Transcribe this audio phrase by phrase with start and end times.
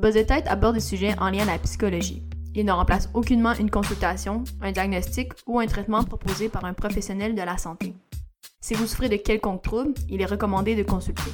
[0.00, 2.22] Buzz aborde des sujets en lien à la psychologie.
[2.54, 7.34] Il ne remplace aucunement une consultation, un diagnostic ou un traitement proposé par un professionnel
[7.34, 7.94] de la santé.
[8.62, 11.30] Si vous souffrez de quelconque trouble, il est recommandé de consulter.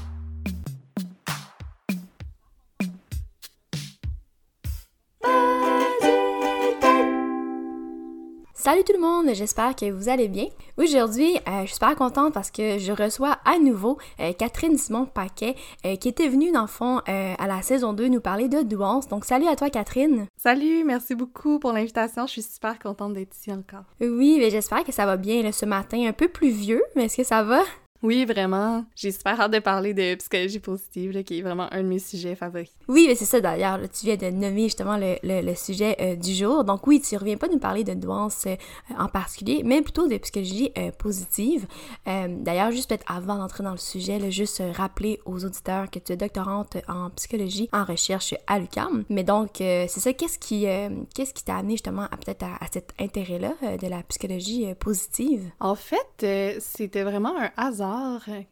[8.67, 10.47] Salut tout le monde, j'espère que vous allez bien.
[10.77, 15.55] Aujourd'hui, euh, je suis super contente parce que je reçois à nouveau euh, Catherine Simon-Paquet
[15.85, 19.07] euh, qui était venue dans le fond à la saison 2 nous parler de douance.
[19.07, 20.27] Donc salut à toi Catherine.
[20.37, 22.27] Salut, merci beaucoup pour l'invitation.
[22.27, 23.85] Je suis super contente d'être ici encore.
[24.01, 27.19] Oui, mais j'espère que ça va bien ce matin, un peu plus vieux, mais est-ce
[27.19, 27.61] que ça va?
[28.07, 28.85] Oui, vraiment.
[28.95, 32.37] J'ai super hâte de parler de psychologie positive, qui est vraiment un de mes sujets
[32.37, 32.71] favoris.
[32.87, 33.81] Oui, mais c'est ça d'ailleurs.
[33.93, 36.63] Tu viens de nommer justement le, le, sujet euh, du jour.
[36.63, 38.55] Donc oui, tu reviens pas nous parler de douance euh,
[38.97, 41.67] en particulier, mais plutôt de psychologie euh, positive.
[42.07, 46.13] d'ailleurs, juste peut-être avant d'entrer dans le sujet, là, juste rappeler aux auditeurs que tu
[46.13, 49.03] es doctorante en psychologie en recherche à l'UQAM.
[49.11, 50.67] Mais donc, c'est ça, qu'est-ce qui
[51.13, 55.51] qu'est-ce qui t'a amené justement à peut-être à, à, cet intérêt-là de la psychologie positive?
[55.59, 57.96] En fait, c'était vraiment un hasard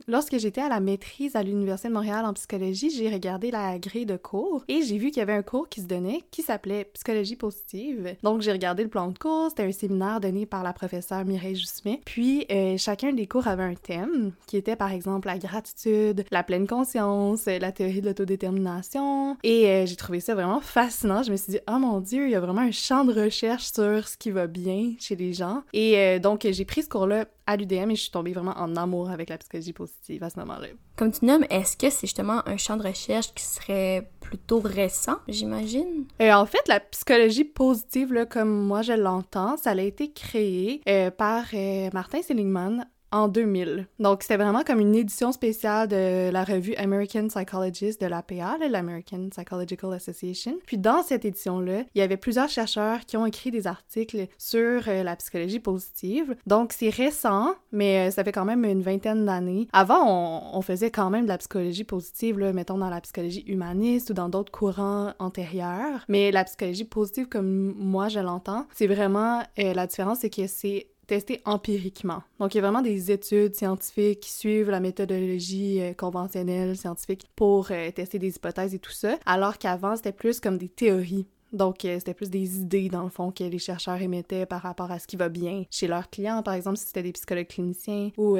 [0.06, 4.06] lorsque j'étais à la maîtrise à l'Université de Montréal en psychologie, j'ai regardé la grille
[4.06, 6.84] de cours et j'ai vu qu'il y avait un cours qui se donnait qui s'appelait
[6.94, 8.16] Psychologie positive.
[8.22, 11.56] Donc j'ai regardé le plan de cours, c'était un séminaire donné par la professeure Mireille
[11.56, 12.00] Joussemet.
[12.04, 16.42] Puis euh, chacun des cours avait un thème qui était par exemple la gratitude, la
[16.42, 21.22] pleine conscience, la théorie de l'autodétermination et euh, j'ai trouvé ça vraiment fascinant.
[21.22, 23.72] Je me suis dit "Oh mon dieu, il y a vraiment un champ de recherche
[23.72, 27.26] sur ce qui va bien chez les gens." Et euh, donc j'ai pris ce cours-là
[27.46, 30.38] à l'UDM et je suis tombée vraiment en amour avec la psychologie positive à ce
[30.40, 30.68] moment-là.
[30.96, 35.16] Comme tu nommes, est-ce que c'est justement un champ de recherche qui serait plutôt récent,
[35.28, 36.06] j'imagine?
[36.20, 40.80] Euh, en fait, la psychologie positive, là, comme moi je l'entends, ça a été créé
[40.88, 43.86] euh, par euh, Martin Seligman en 2000.
[44.00, 49.28] Donc, c'était vraiment comme une édition spéciale de la revue American Psychologist de l'APA, l'American
[49.30, 50.58] Psychological Association.
[50.66, 54.88] Puis dans cette édition-là, il y avait plusieurs chercheurs qui ont écrit des articles sur
[54.88, 56.34] euh, la psychologie positive.
[56.46, 59.68] Donc, c'est récent, mais euh, ça fait quand même une vingtaine d'années.
[59.72, 64.14] Avant, on, faisait quand même de la psychologie positive, mettons dans la psychologie humaniste ou
[64.14, 66.04] dans d'autres courants antérieurs.
[66.08, 70.46] Mais la psychologie positive, comme moi je l'entends, c'est vraiment euh, la différence, c'est que
[70.46, 72.22] c'est testé empiriquement.
[72.38, 77.26] Donc, il y a vraiment des études scientifiques qui suivent la méthodologie euh, conventionnelle scientifique
[77.36, 81.26] pour euh, tester des hypothèses et tout ça, alors qu'avant, c'était plus comme des théories.
[81.52, 84.90] Donc, euh, c'était plus des idées, dans le fond, que les chercheurs émettaient par rapport
[84.90, 88.10] à ce qui va bien chez leurs clients, par exemple, si c'était des psychologues cliniciens
[88.16, 88.36] ou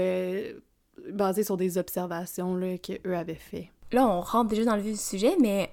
[1.10, 3.70] basés sur des observations qu'eux avaient fait.
[3.92, 5.70] Là, on rentre déjà dans le vif du sujet, mais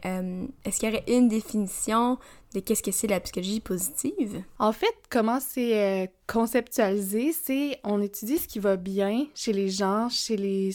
[0.66, 2.18] est-ce qu'il y aurait une définition
[2.54, 4.44] de qu'est-ce que c'est la psychologie positive?
[4.60, 9.70] En fait, comment c'est euh, conceptualisé, c'est on étudie ce qui va bien chez les
[9.70, 10.72] gens, chez les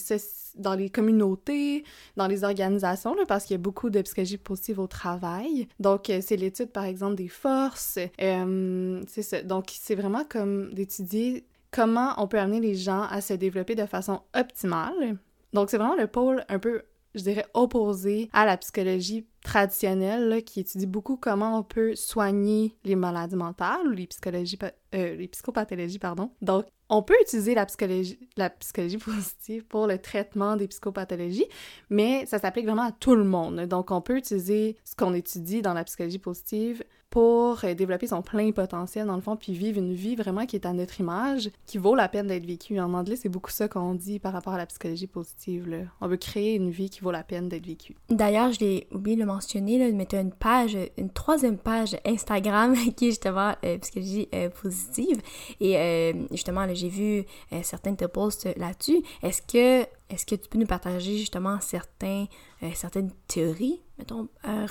[0.57, 1.85] dans les communautés,
[2.17, 5.69] dans les organisations, là, parce qu'il y a beaucoup de psychologie positive au travail.
[5.81, 7.99] Donc, euh, c'est l'étude, par exemple, des forces.
[8.23, 9.03] Euh.
[9.45, 13.85] Donc, c'est vraiment comme d'étudier comment on peut amener les gens à se développer de
[13.85, 15.19] façon optimale.
[15.53, 16.85] Donc, c'est vraiment le pôle un peu
[17.17, 22.97] je dirais, opposé à la psychologie traditionnelle qui étudie beaucoup comment on peut soigner les
[22.97, 24.59] maladies mentales ou les, psychologies,
[24.95, 25.99] euh, les psychopathologies.
[25.99, 26.31] Pardon.
[26.43, 31.47] Donc, on peut utiliser la psychologie, la psychologie positive pour le traitement des psychopathologies,
[31.91, 33.61] mais ça s'applique vraiment à tout le monde.
[33.67, 38.23] Donc, on peut utiliser ce qu'on étudie dans la psychologie positive pour euh, développer son
[38.23, 41.51] plein potentiel dans le fond, puis vivre une vie vraiment qui est à notre image,
[41.67, 42.79] qui vaut la peine d'être vécue.
[42.81, 45.69] En anglais, c'est beaucoup ça qu'on dit par rapport à la psychologie positive.
[45.69, 45.79] Là.
[46.01, 47.97] On veut créer une vie qui vaut la peine d'être vécue.
[48.11, 51.59] D'ailleurs, je l'ai oublié de le mentionner, là, mais tu as une page, une troisième
[51.59, 55.21] page Instagram qui est justement euh, psychologie euh, positive.
[55.61, 57.25] Et justement, j'ai vu
[57.63, 59.03] certains de tes posts là-dessus.
[59.23, 62.27] Est-ce que est-ce que tu peux nous partager justement certains,
[62.63, 64.67] euh, certaines théories, mettons, euh,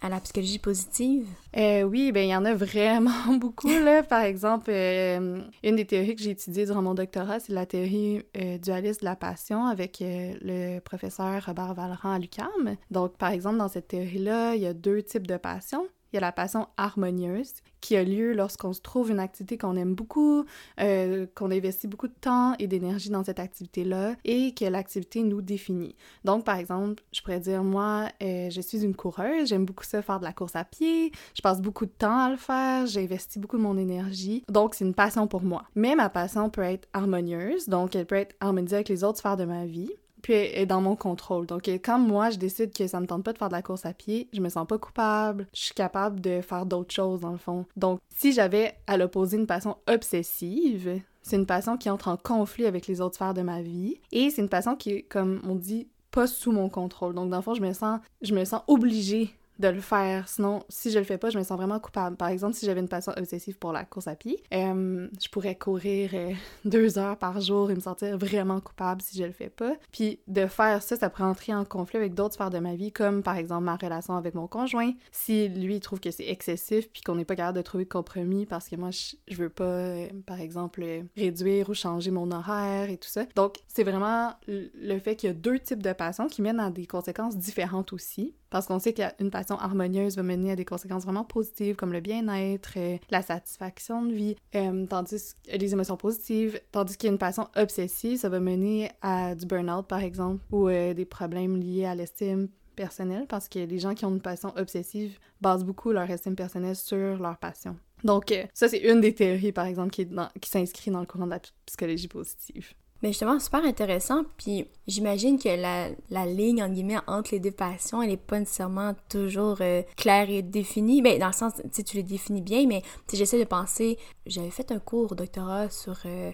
[0.00, 1.26] à la psychologie positive?
[1.56, 3.10] Euh, oui, ben il y en a vraiment
[3.40, 4.02] beaucoup, là.
[4.02, 8.22] Par exemple, une des théories que j'ai étudiées durant mon doctorat, c'est la théorie
[8.62, 12.76] dualiste de la passion avec le professeur Robert Valran à l'UQAM.
[12.90, 15.86] Donc, par exemple, dans cette théorie-là, il y a deux types de passion.
[16.12, 19.76] Il y a la passion harmonieuse qui a lieu lorsqu'on se trouve une activité qu'on
[19.76, 20.44] aime beaucoup,
[20.80, 25.40] euh, qu'on investit beaucoup de temps et d'énergie dans cette activité-là et que l'activité nous
[25.42, 25.94] définit.
[26.24, 30.02] Donc, par exemple, je pourrais dire, moi, euh, je suis une coureuse, j'aime beaucoup ça
[30.02, 33.40] faire de la course à pied, je passe beaucoup de temps à le faire, j'investis
[33.40, 35.64] beaucoup de mon énergie, donc c'est une passion pour moi.
[35.74, 39.36] Mais ma passion peut être harmonieuse, donc elle peut être harmonisée avec les autres sphères
[39.36, 39.90] de ma vie
[40.22, 41.46] puis est dans mon contrôle.
[41.46, 43.86] Donc, quand moi, je décide que ça me tente pas de faire de la course
[43.86, 47.32] à pied, je me sens pas coupable, je suis capable de faire d'autres choses, dans
[47.32, 47.66] le fond.
[47.76, 52.66] Donc, si j'avais à l'opposer une passion obsessive, c'est une passion qui entre en conflit
[52.66, 55.54] avec les autres sphères de ma vie, et c'est une passion qui est, comme on
[55.54, 57.14] dit, pas sous mon contrôle.
[57.14, 60.28] Donc, dans le fond, je me sens, je me sens obligée de le faire.
[60.28, 62.16] Sinon, si je le fais pas, je me sens vraiment coupable.
[62.16, 65.54] Par exemple, si j'avais une passion obsessive pour la course à pied, euh, je pourrais
[65.54, 66.32] courir euh,
[66.64, 69.74] deux heures par jour et me sentir vraiment coupable si je le fais pas.
[69.92, 72.90] Puis de faire ça, ça pourrait entrer en conflit avec d'autres sphères de ma vie,
[72.90, 74.92] comme par exemple ma relation avec mon conjoint.
[75.12, 78.46] Si lui trouve que c'est excessif puis qu'on n'est pas capable de trouver de compromis
[78.46, 80.84] parce que moi, je, veux pas, euh, par exemple,
[81.16, 83.24] réduire ou changer mon horaire et tout ça.
[83.36, 86.70] Donc, c'est vraiment le fait qu'il y a deux types de passions qui mènent à
[86.70, 88.34] des conséquences différentes aussi.
[88.50, 92.00] Parce qu'on sait qu'une passion harmonieuse va mener à des conséquences vraiment positives comme le
[92.00, 97.10] bien-être, euh, la satisfaction de vie, euh, tandis que les émotions positives, tandis qu'il y
[97.10, 101.04] a une passion obsessive, ça va mener à du burn-out par exemple, ou euh, des
[101.04, 105.64] problèmes liés à l'estime personnelle, parce que les gens qui ont une passion obsessive basent
[105.64, 107.76] beaucoup leur estime personnelle sur leur passion.
[108.02, 111.40] Donc ça, c'est une des théories, par exemple, qui s'inscrit dans le courant de la
[111.66, 112.72] psychologie positive.
[113.02, 114.22] Mais justement, super intéressant.
[114.36, 116.62] Puis j'imagine que la, la, ligne,
[117.06, 121.00] entre les deux passions, elle n'est pas nécessairement toujours euh, claire et définie.
[121.02, 122.82] Ben, dans le sens, tu tu les définis bien, mais
[123.12, 123.98] j'essaie de penser.
[124.26, 126.30] J'avais fait un cours au doctorat sur euh,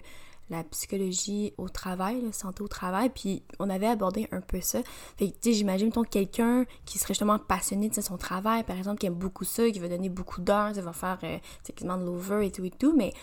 [0.49, 4.79] la psychologie au travail, la santé au travail, puis on avait abordé un peu ça.
[5.17, 8.99] Fait que, tu sais, j'imagine, quelqu'un qui serait justement passionné de son travail, par exemple,
[8.99, 11.37] qui aime beaucoup ça, qui va donner beaucoup d'heures, ça va faire euh,
[11.75, 13.13] quasiment de l'over et tout et tout, mais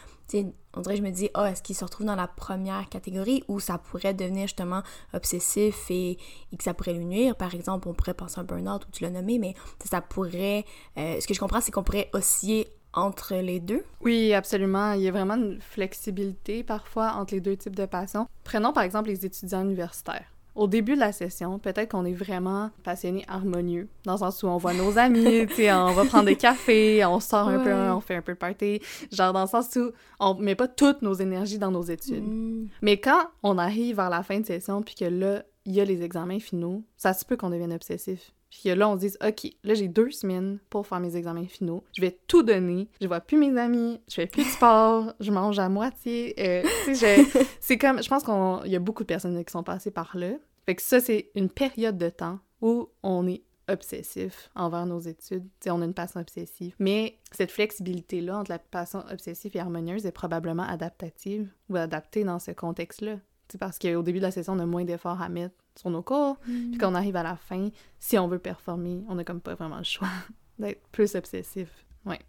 [0.76, 3.61] on dirait, je me dis, ah, est-ce qu'il se retrouve dans la première catégorie où
[3.61, 4.82] ça pourrait devenir justement
[5.12, 6.19] obsessif et,
[6.56, 7.37] que ça pourrait lui nuire?
[7.37, 9.55] Par exemple, on pourrait penser à un burn-out, ou tu l'as nommé, mais
[9.85, 10.65] ça pourrait.
[10.99, 13.85] Euh, ce que je comprends, c'est qu'on pourrait osciller entre les deux?
[14.00, 14.93] Oui, absolument.
[14.93, 18.29] Il y a vraiment une flexibilité parfois entre les deux types de passions.
[18.44, 20.34] Prenons par exemple les étudiants universitaires.
[20.55, 24.47] Au début de la session, peut-être qu'on est vraiment passionné harmonieux, dans le sens où
[24.47, 28.15] on voit nos amis, on va prendre des cafés, on sort un peu, on fait
[28.15, 28.81] un peu de party,
[29.11, 29.91] genre dans le sens où
[30.21, 32.25] on met pas toutes nos énergies dans nos études.
[32.25, 32.69] Mm.
[32.83, 35.85] Mais quand on arrive vers la fin de session, puis que là, il y a
[35.85, 38.33] les examens finaux, ça se peut qu'on devienne obsessif.
[38.55, 41.47] Puis que là, on se dit, OK, là, j'ai deux semaines pour faire mes examens
[41.47, 41.83] finaux.
[41.93, 42.89] Je vais tout donner.
[43.01, 44.01] Je vois plus mes amis.
[44.09, 45.12] Je fais plus de sport.
[45.19, 46.35] je mange à moitié.
[46.39, 46.62] Euh,
[47.61, 50.35] c'est comme, je pense qu'il y a beaucoup de personnes qui sont passées par là.
[50.67, 55.49] Fait que ça, c'est une période de temps où on est obsessif envers nos études.
[55.67, 56.77] on a une passion obsessive.
[56.79, 62.39] Mais cette flexibilité-là entre la passion obsessive et harmonieuse est probablement adaptative ou adaptée dans
[62.39, 63.17] ce contexte-là.
[63.59, 66.37] Parce qu'au début de la session, on a moins d'efforts à mettre sur nos cours.
[66.38, 66.79] Puis mm.
[66.79, 67.69] qu'on arrive à la fin,
[67.99, 70.09] si on veut performer, on n'a comme pas vraiment le choix
[70.59, 71.69] d'être plus obsessif.
[72.06, 72.21] Ouais.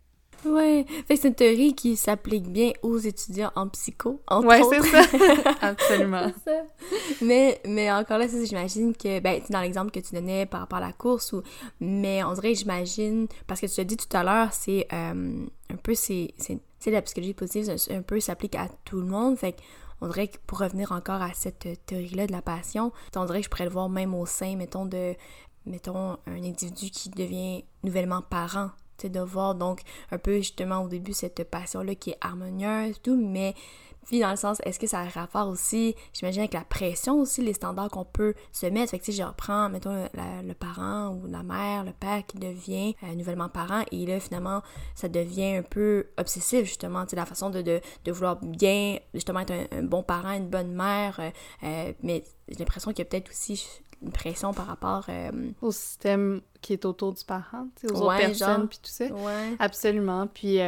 [0.43, 5.57] Ouais, c'est une théorie qui s'applique bien aux étudiants en psycho, entre ouais, c'est ça.
[5.61, 6.31] Absolument.
[6.45, 6.63] ça.
[7.21, 10.81] Mais, mais encore là, j'imagine que, ben, dans l'exemple que tu donnais par rapport à
[10.81, 11.41] la course, ou,
[11.79, 15.75] mais on dirait, j'imagine, parce que tu l'as dit tout à l'heure, c'est euh, un
[15.77, 16.33] peu, c'est
[16.85, 19.55] la psychologie positive, un peu s'applique à tout le monde, fait
[20.01, 23.45] on dirait que pour revenir encore à cette théorie-là de la passion, on dirait que
[23.45, 25.15] je pourrais le voir même au sein, mettons, de
[25.65, 28.71] mettons, un individu qui devient nouvellement parent,
[29.03, 29.81] de voir donc
[30.11, 33.53] un peu justement au début cette passion-là qui est harmonieuse, tout, mais
[34.05, 37.41] puis dans le sens, est-ce que ça a rapport aussi, j'imagine, avec la pression aussi,
[37.41, 38.91] les standards qu'on peut se mettre?
[38.91, 42.95] Fait que si je reprends, mettons, le parent ou la mère, le père qui devient
[43.03, 44.61] euh, nouvellement parent, et là, finalement,
[44.93, 49.39] ça devient un peu obsessif, justement, tu la façon de, de, de, vouloir bien, justement,
[49.39, 51.29] être un, bon parent, une bonne mère, euh,
[51.63, 53.67] euh, mais j'ai l'impression qu'il y a peut-être aussi
[54.05, 55.07] une pression par rapport
[55.61, 59.05] au système qui est autour du parent, aux autres personnes, puis tout ça.
[59.05, 59.55] Ouais.
[59.59, 60.27] Absolument.
[60.27, 60.59] Puis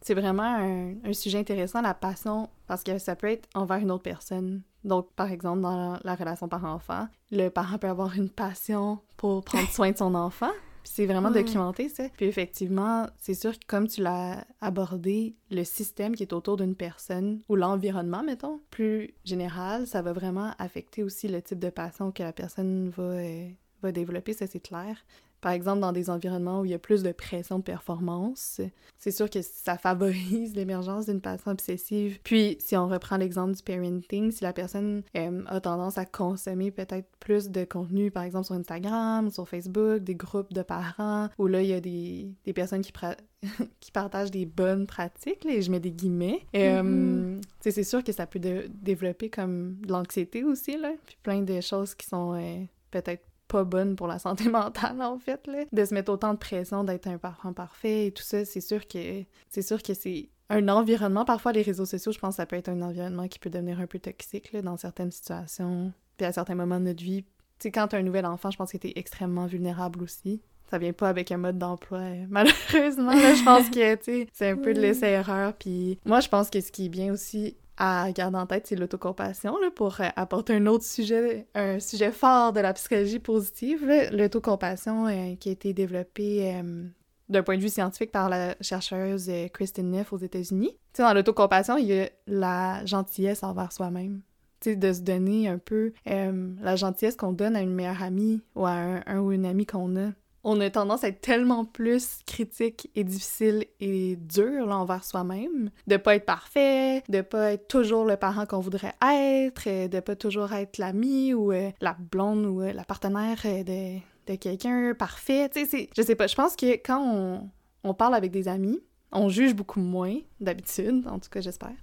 [0.00, 3.90] c'est vraiment un, un, sujet intéressant, la passion parce que ça peut être envers une
[3.90, 4.62] autre personne.
[4.84, 9.68] Donc, par exemple, dans la relation parent-enfant, le parent peut avoir une passion pour prendre
[9.70, 10.52] soin de son enfant.
[10.86, 12.04] Puis c'est vraiment documenté, ça.
[12.16, 16.76] Puis effectivement, c'est sûr que comme tu l'as abordé, le système qui est autour d'une
[16.76, 22.12] personne, ou l'environnement, mettons, plus général, ça va vraiment affecter aussi le type de passion
[22.12, 23.48] que la personne va, euh,
[23.82, 25.04] va développer, ça c'est clair.
[25.46, 28.60] Par exemple, dans des environnements où il y a plus de pression de performance,
[28.98, 32.18] c'est sûr que ça favorise l'émergence d'une passion obsessive.
[32.24, 36.72] Puis, si on reprend l'exemple du parenting, si la personne euh, a tendance à consommer
[36.72, 41.46] peut-être plus de contenu, par exemple sur Instagram, sur Facebook, des groupes de parents, où
[41.46, 42.92] là, il y a des, des personnes qui,
[43.78, 46.40] qui partagent des bonnes pratiques, et je mets des guillemets.
[46.56, 47.42] Euh, mm-hmm.
[47.60, 51.94] C'est sûr que ça peut développer comme de l'anxiété aussi, là, puis plein de choses
[51.94, 55.64] qui sont euh, peut-être pas bonne pour la santé mentale en fait là.
[55.72, 58.86] de se mettre autant de pression d'être un parent parfait et tout ça c'est sûr
[58.86, 61.24] que c'est sûr que c'est un environnement.
[61.24, 63.80] Parfois les réseaux sociaux je pense que ça peut être un environnement qui peut devenir
[63.80, 65.92] un peu toxique là, dans certaines situations.
[66.16, 67.24] Puis à certains moments de notre vie
[67.58, 70.42] tu sais quand t'as un nouvel enfant je pense que t'es extrêmement vulnérable aussi.
[70.70, 74.50] Ça vient pas avec un mode d'emploi malheureusement là, je pense que tu sais c'est
[74.50, 77.56] un peu de laisser erreur puis moi je pense que ce qui est bien aussi
[77.76, 82.52] à garder en tête, c'est l'autocompassion, pour euh, apporter un autre sujet, un sujet fort
[82.52, 83.86] de la psychologie positive.
[84.12, 86.84] L'autocompassion euh, qui a été développée euh,
[87.28, 90.78] d'un point de vue scientifique par la chercheuse Kristen Neff aux États-Unis.
[90.98, 94.22] Dans l'autocompassion, il y a la gentillesse envers soi-même.
[94.64, 98.72] De se donner un peu la gentillesse qu'on donne à une meilleure amie ou à
[99.06, 100.10] un ou une amie qu'on a
[100.46, 105.70] on a tendance à être tellement plus critique et difficile et dur là, envers soi-même,
[105.88, 109.98] de pas être parfait, de pas être toujours le parent qu'on voudrait être, euh, de
[109.98, 114.94] pas toujours être l'ami ou euh, la blonde ou euh, la partenaire de, de quelqu'un
[114.94, 115.48] parfait.
[115.48, 117.50] Tu sais, je sais pas, je pense que quand on,
[117.82, 121.74] on parle avec des amis, on juge beaucoup moins d'habitude, en tout cas j'espère.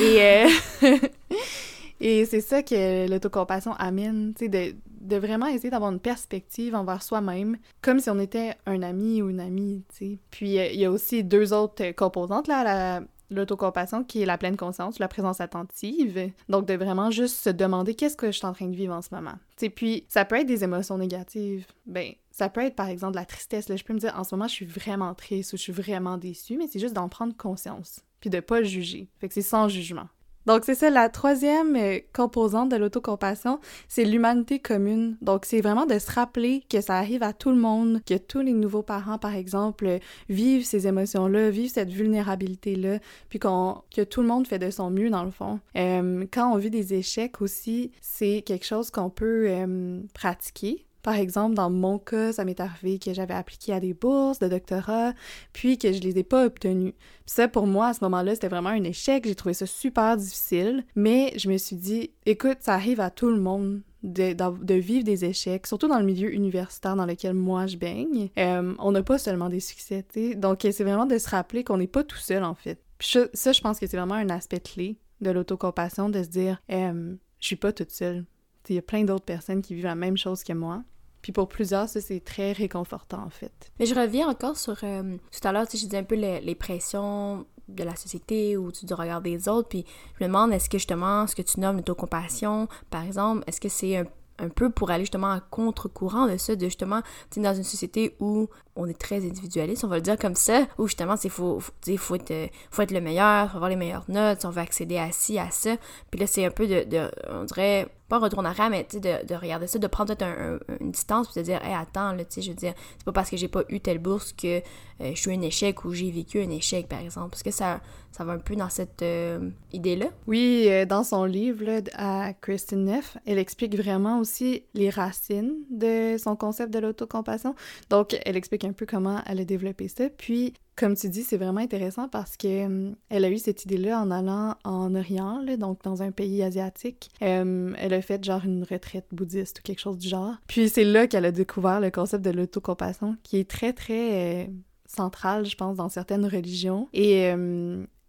[0.00, 0.46] Et
[2.00, 7.02] Et c'est ça que l'autocompassion amène, tu sais, de, vraiment essayer d'avoir une perspective envers
[7.02, 9.84] soi-même, comme si on était un ami ou une amie.
[10.30, 14.56] Puis euh, il y a aussi deux autres composantes, là, l'autocompassion qui est la pleine
[14.56, 16.32] conscience, la présence attentive.
[16.48, 19.02] Donc de vraiment juste se demander qu'est-ce que je suis en train de vivre en
[19.02, 19.34] ce moment.
[19.56, 21.66] sais, puis ça peut être des émotions négatives.
[21.86, 23.66] Ben ça peut être par exemple la tristesse.
[23.74, 26.16] Je peux me dire en ce moment je suis vraiment triste ou je suis vraiment
[26.18, 29.08] déçue, mais c'est juste d'en prendre conscience puis de pas juger.
[29.30, 30.08] C'est sans jugement.
[30.50, 35.16] Donc, c'est ça, la troisième euh, composante de l'autocompassion, c'est l'humanité commune.
[35.22, 38.40] Donc, c'est vraiment de se rappeler que ça arrive à tout le monde, que tous
[38.40, 44.26] les nouveaux parents, par exemple, vivent ces émotions-là, vivent cette vulnérabilité-là, puis que tout le
[44.26, 45.60] monde fait de son mieux, dans le fond.
[45.76, 51.14] Euh, quand on vit des échecs aussi, c'est quelque chose qu'on peut euh, pratiquer par
[51.14, 55.12] exemple, dans mon cas, ça m'est arrivé que j'avais appliqué à des bourses de doctorat,
[55.52, 56.94] puis que je les ai pas obtenues.
[57.26, 59.24] Ça, pour moi, à ce moment-là, c'était vraiment un échec.
[59.26, 60.84] J'ai trouvé ça super difficile.
[60.94, 63.82] Mais je me suis dit, écoute, ça arrive à tout le monde.
[64.02, 68.30] De, vivre des échecs, surtout dans le milieu universitaire dans lequel moi je baigne.
[68.38, 70.06] Euh, on n'a pas seulement des succès.
[70.36, 72.80] Donc, c'est vraiment de se rappeler qu'on n'est pas tout seul, en fait.
[72.98, 77.14] Ça, je pense que c'est vraiment un aspect clé de l'autocompassion, de se dire, euh,
[77.40, 78.24] je suis pas toute seule
[78.68, 80.82] il y a plein d'autres personnes qui vivent la même chose que moi.
[81.22, 83.72] Puis pour plusieurs, ça, c'est très réconfortant, en fait.
[83.78, 84.78] Mais je reviens encore sur...
[84.82, 88.56] Euh, tout à l'heure, tu sais, je disais un peu les, pressions de la société
[88.56, 89.84] ou du regard des autres, puis
[90.18, 93.68] je me demande, est-ce que justement, ce que tu nommes l'autocompassion, par exemple, est-ce que
[93.68, 94.06] c'est un,
[94.38, 97.62] un, peu pour aller justement à contre-courant de ça, de justement, tu sais, dans une
[97.62, 101.28] société où on est très individualiste, on va le dire comme ça, où justement, c'est
[101.28, 104.50] faut, faut, faut, être, euh, faut être le meilleur, faut avoir les meilleures notes, on
[104.50, 105.76] veut accéder à ci, à ça.
[106.10, 109.24] Puis là, c'est un peu de, de, on dirait, pas retourner en arrière, mais de,
[109.26, 112.34] de regarder ça, de prendre peut-être une distance, puis de dire, hé, attends, là, tu
[112.34, 115.12] sais, je veux dire, c'est pas parce que j'ai pas eu telle bourse que euh,
[115.14, 117.30] je suis un échec ou j'ai vécu un échec, par exemple.
[117.30, 120.06] Parce que ça, ça va un peu dans cette euh, idée-là?
[120.26, 126.16] Oui, euh, dans son livre, à Kristen Neff, elle explique vraiment aussi les racines de
[126.18, 127.54] son concept de l'autocompassion.
[127.88, 130.10] Donc, elle explique un peu comment elle a développé ça.
[130.10, 134.00] Puis, comme tu dis, c'est vraiment intéressant parce que hum, elle a eu cette idée-là
[134.00, 137.10] en allant en Orient, donc dans un pays asiatique.
[137.20, 140.34] Hum, elle a fait genre une retraite bouddhiste ou quelque chose du genre.
[140.46, 144.46] Puis c'est là qu'elle a découvert le concept de l'autocompassion, qui est très très euh,
[144.86, 146.88] central, je pense, dans certaines religions.
[146.94, 147.34] Et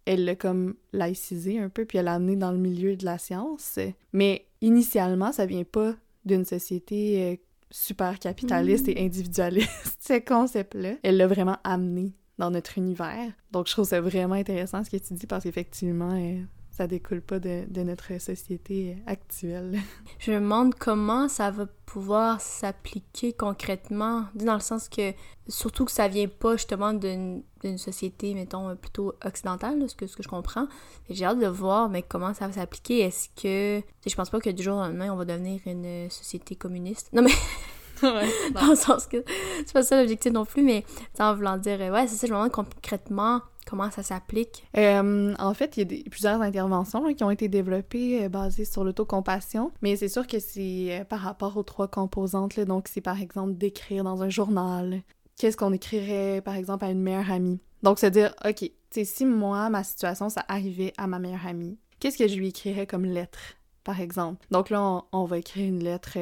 [0.04, 3.18] elle l'a comme laïcisé un peu, puis elle l'a amené dans le milieu de la
[3.18, 3.78] science.
[4.12, 7.36] Mais initialement, ça vient pas d'une société euh,
[7.70, 9.04] super capitaliste et mm.
[9.06, 10.94] individualiste, ce concept-là.
[11.02, 13.30] Elle l'a vraiment amené dans notre univers.
[13.52, 17.20] Donc, je trouve ça vraiment intéressant ce que tu dis parce qu'effectivement, euh, ça découle
[17.20, 19.78] pas de, notre société actuelle.
[20.18, 25.12] Je me demande comment ça va pouvoir s'appliquer concrètement, dans le sens que,
[25.46, 27.44] surtout que ça vient pas justement d'une
[27.76, 30.66] société, mettons, plutôt occidentale, ce, que, ce que je comprends.
[31.10, 33.02] J'ai hâte de voir, mais comment ça va s'appliquer.
[33.02, 33.84] Est-ce que...
[34.04, 37.08] Je pense pas que du jour au lendemain, on va devenir une société communiste.
[37.12, 37.30] Non, mais...
[38.54, 39.24] dans le sens que
[39.58, 40.84] c'est pas ça l'objectif non plus, mais
[41.18, 44.64] en voulant dire, ouais, c'est ça, je me demande concrètement comment ça s'applique.
[44.76, 48.64] Euh, en fait, il y a des, plusieurs interventions qui ont été développées euh, basées
[48.64, 52.56] sur l'autocompassion, mais c'est sûr que c'est euh, par rapport aux trois composantes.
[52.56, 55.02] Là, donc, c'est par exemple d'écrire dans un journal.
[55.38, 57.60] Qu'est-ce qu'on écrirait, par exemple, à une meilleure amie?
[57.82, 62.18] Donc, se dire, OK, si moi, ma situation, ça arrivait à ma meilleure amie, qu'est-ce
[62.18, 63.38] que je lui écrirais comme lettre,
[63.84, 64.46] par exemple?
[64.50, 66.18] Donc là, on, va écrire une lettre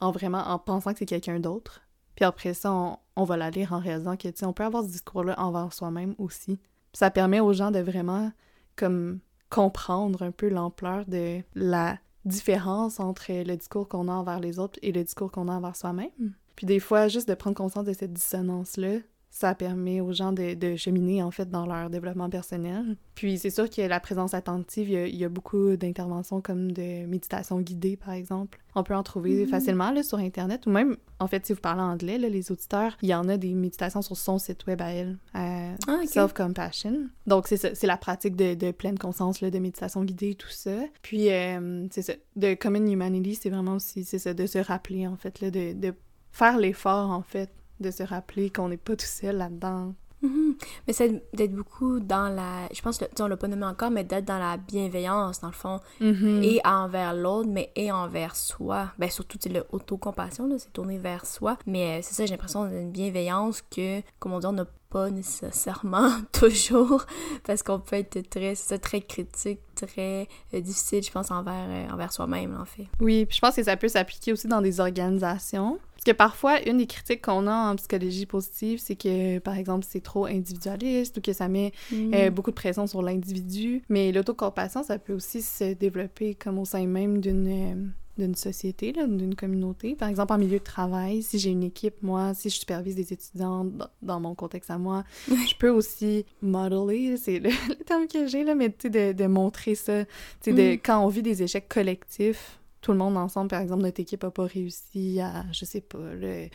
[0.00, 1.82] en vraiment en pensant que c'est quelqu'un d'autre.
[2.14, 4.84] Puis après ça, on, va la lire en réalisant que, tu sais, on peut avoir
[4.84, 6.58] ce discours-là envers soi-même aussi.
[6.92, 8.30] Ça permet aux gens de vraiment,
[8.76, 9.18] comme,
[9.50, 14.78] comprendre un peu l'ampleur de la différence entre le discours qu'on a envers les autres
[14.82, 16.34] et le discours qu'on a envers soi-même.
[16.56, 18.98] Puis des fois, juste de prendre conscience de cette dissonance-là,
[19.34, 22.96] ça permet aux gens de, de, cheminer en fait dans leur développement personnel.
[23.16, 27.60] Puis c'est sûr que la présence attentive, il y a, beaucoup d'interventions comme de méditation
[27.60, 28.60] guidée par exemple.
[28.76, 29.48] On peut en trouver mm-hmm.
[29.48, 32.96] facilement là, sur internet ou même en fait si vous parlez anglais là, les auditeurs,
[33.02, 35.74] il y en a des méditations sur son site web à elle, ah,
[36.06, 37.08] Self Compassion.
[37.26, 40.78] Donc c'est c'est la pratique de, de, pleine conscience là, de méditation guidée tout ça.
[41.02, 45.08] Puis euh, c'est ça de Common Humanity, c'est vraiment aussi c'est ça de se rappeler
[45.08, 45.92] en fait là, de, de
[46.30, 47.50] faire l'effort en fait
[47.80, 49.94] de se rappeler qu'on n'est pas tout seul là-dedans.
[50.24, 50.54] Mhm.
[50.86, 52.68] Mais c'est d'être beaucoup dans la.
[52.72, 55.54] Je pense que, on l'a pas nommé encore, mais d'être dans la bienveillance, dans le
[55.54, 56.42] fond, mhm.
[56.42, 58.90] et envers l'autre, mais et envers soi.
[58.98, 61.58] Ben, surtout, le autocompassion, là, c'est tourné vers soi.
[61.66, 65.10] Mais euh, c'est ça, j'ai l'impression d'une bienveillance que, comme on dit, on n'a pas
[65.10, 67.04] nécessairement toujours,
[67.44, 72.12] parce qu'on peut être très, très critique, très euh, difficile, je pense, envers, euh, envers
[72.12, 72.86] soi-même, en fait.
[73.00, 75.78] Oui, puis je pense que ça peut s'appliquer aussi dans des organisations.
[76.04, 79.86] Parce que parfois, une des critiques qu'on a en psychologie positive, c'est que, par exemple,
[79.88, 82.14] c'est trop individualiste ou que ça met mm.
[82.14, 83.82] euh, beaucoup de pression sur l'individu.
[83.88, 87.74] Mais l'autocompassion, ça peut aussi se développer comme au sein même d'une euh,
[88.18, 89.96] d'une société, d'une communauté.
[89.96, 93.12] Par exemple, en milieu de travail, si j'ai une équipe, moi, si je supervise des
[93.12, 93.66] étudiants
[94.02, 97.50] dans, mon contexte à moi, je peux aussi modeler, c'est le,
[97.84, 100.04] terme que j'ai, là, mais tu sais, de, de, montrer ça.
[100.04, 100.10] Tu
[100.42, 100.78] sais, de, mm.
[100.84, 104.30] quand on vit des échecs collectifs, tout le monde ensemble, par exemple, notre équipe a
[104.30, 106.48] pas réussi à, je sais pas, euh,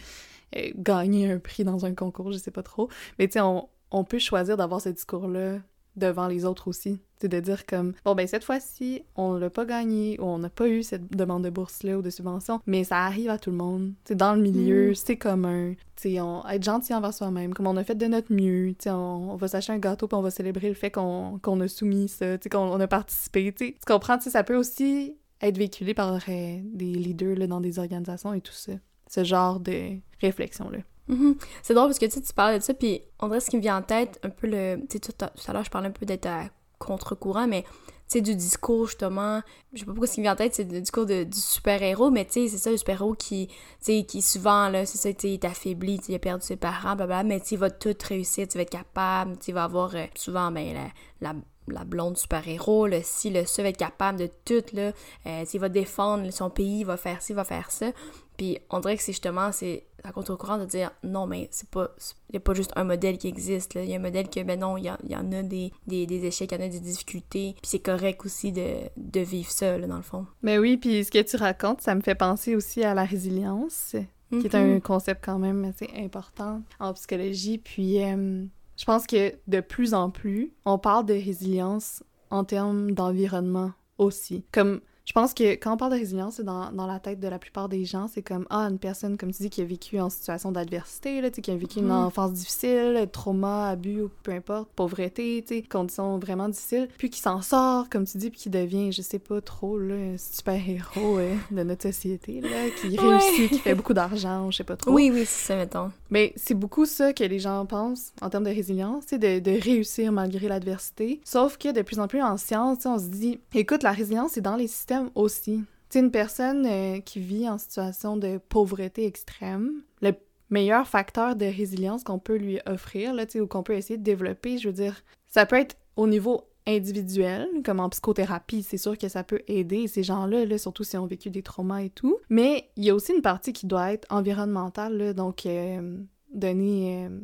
[0.75, 2.87] gagner un prix dans un concours, je sais pas trop.
[3.17, 5.57] Mais tu sais, on, on, peut choisir d'avoir ce discours-là
[5.95, 7.01] devant les autres aussi.
[7.17, 10.49] C'est de dire comme, bon ben cette fois-ci, on l'a pas gagné, ou on n'a
[10.49, 13.57] pas eu cette demande de bourse-là ou de subvention, mais ça arrive à tout le
[13.57, 13.93] monde.
[14.05, 14.95] C'est dans le milieu, mm.
[14.95, 15.73] c'est commun.
[15.95, 18.83] Tu sais, on, être gentil envers soi-même, comme on a fait de notre mieux, tu
[18.83, 22.07] sais, on, va s'acheter un gâteau puis on va célébrer le fait qu'on a soumis
[22.07, 25.93] ça, tu sais, qu'on a participé, tu comprends, tu sais, ça peut aussi être véhiculé
[25.93, 26.19] par euh,
[26.63, 28.73] des leaders là, dans des organisations et tout ça.
[29.07, 30.79] Ce genre de réflexion-là.
[31.09, 31.35] Mm-hmm.
[31.63, 33.77] C'est drôle parce que tu parles de ça, puis on dirait ce qui me vient
[33.77, 34.77] en tête, un peu le.
[34.87, 36.43] Tu sais, tout, à l'heure, je parlais un peu d'être à
[36.77, 37.69] contre-courant, mais tu
[38.17, 39.41] sais, du discours, justement.
[39.73, 41.39] Je sais pas pourquoi ce qui me vient en tête, c'est le discours de, du
[41.39, 44.97] super-héros, mais tu sais, c'est ça, le super-héros qui, tu sais, qui souvent, là, c'est
[44.99, 47.71] ça, tu est affaibli, il a perdu ses parents, blablabla, mais tu sais, il va
[47.71, 50.91] tout réussir, tu vas être capable, tu il va avoir euh, souvent, ben,
[51.21, 51.33] la
[51.71, 54.91] la blonde super-héros, le si, le ça va être capable de tout, là,
[55.25, 57.91] euh, il va défendre son pays, il va faire ci, il va faire ça.
[58.37, 61.89] Puis on dirait que c'est justement, c'est à contre-courant de dire non, mais c'est pas,
[62.29, 64.41] il n'y a pas juste un modèle qui existe, il y a un modèle que,
[64.43, 66.79] ben non, il y, en a des, des, des, échecs, il y en a des
[66.79, 70.25] difficultés, puis c'est correct aussi de, de vivre ça, là, dans le fond.
[70.41, 73.95] Mais oui, puis ce que tu racontes, ça me fait penser aussi à la résilience,
[74.29, 74.81] qui est un mm-hmm.
[74.81, 78.01] concept quand même assez important en psychologie, puis...
[78.03, 78.45] Euh,
[78.79, 84.45] je pense que de plus en plus, on parle de résilience en termes d'environnement aussi.
[84.53, 87.39] Comme je pense que quand on parle de résilience, dans, dans la tête de la
[87.39, 90.09] plupart des gens, c'est comme ah une personne comme tu dis qui a vécu en
[90.09, 91.91] situation d'adversité, là, qui a vécu une mhm.
[91.91, 97.89] enfance difficile, trauma, abus ou peu importe, pauvreté, conditions vraiment difficiles, puis qui s'en sort
[97.89, 101.35] comme tu dis, puis qui devient je sais pas trop là un super héros euh,
[101.51, 104.91] de notre société là, qui réussit, qui fait beaucoup d'argent, je sais pas trop.
[104.91, 105.91] Oui oui c'est ça mettons.
[106.09, 110.11] Mais c'est beaucoup ça que les gens pensent en termes de résilience, c'est de, réussir
[110.11, 111.21] malgré l'adversité.
[111.23, 114.41] Sauf que de plus en plus en science, on se dit écoute la résilience c'est
[114.41, 115.63] dans les systèmes aussi.
[115.89, 120.13] C'est une personne euh, qui vit en situation de pauvreté extrême, le
[120.49, 124.57] meilleur facteur de résilience qu'on peut lui offrir, là, ou qu'on peut essayer de développer,
[124.57, 129.07] je veux dire, ça peut être au niveau individuel, comme en psychothérapie, c'est sûr que
[129.09, 132.17] ça peut aider ces gens-là, là, surtout s'ils ont vécu des traumas et tout.
[132.29, 135.97] Mais il y a aussi une partie qui doit être environnementale, donc euh,
[136.33, 137.19] donner euh,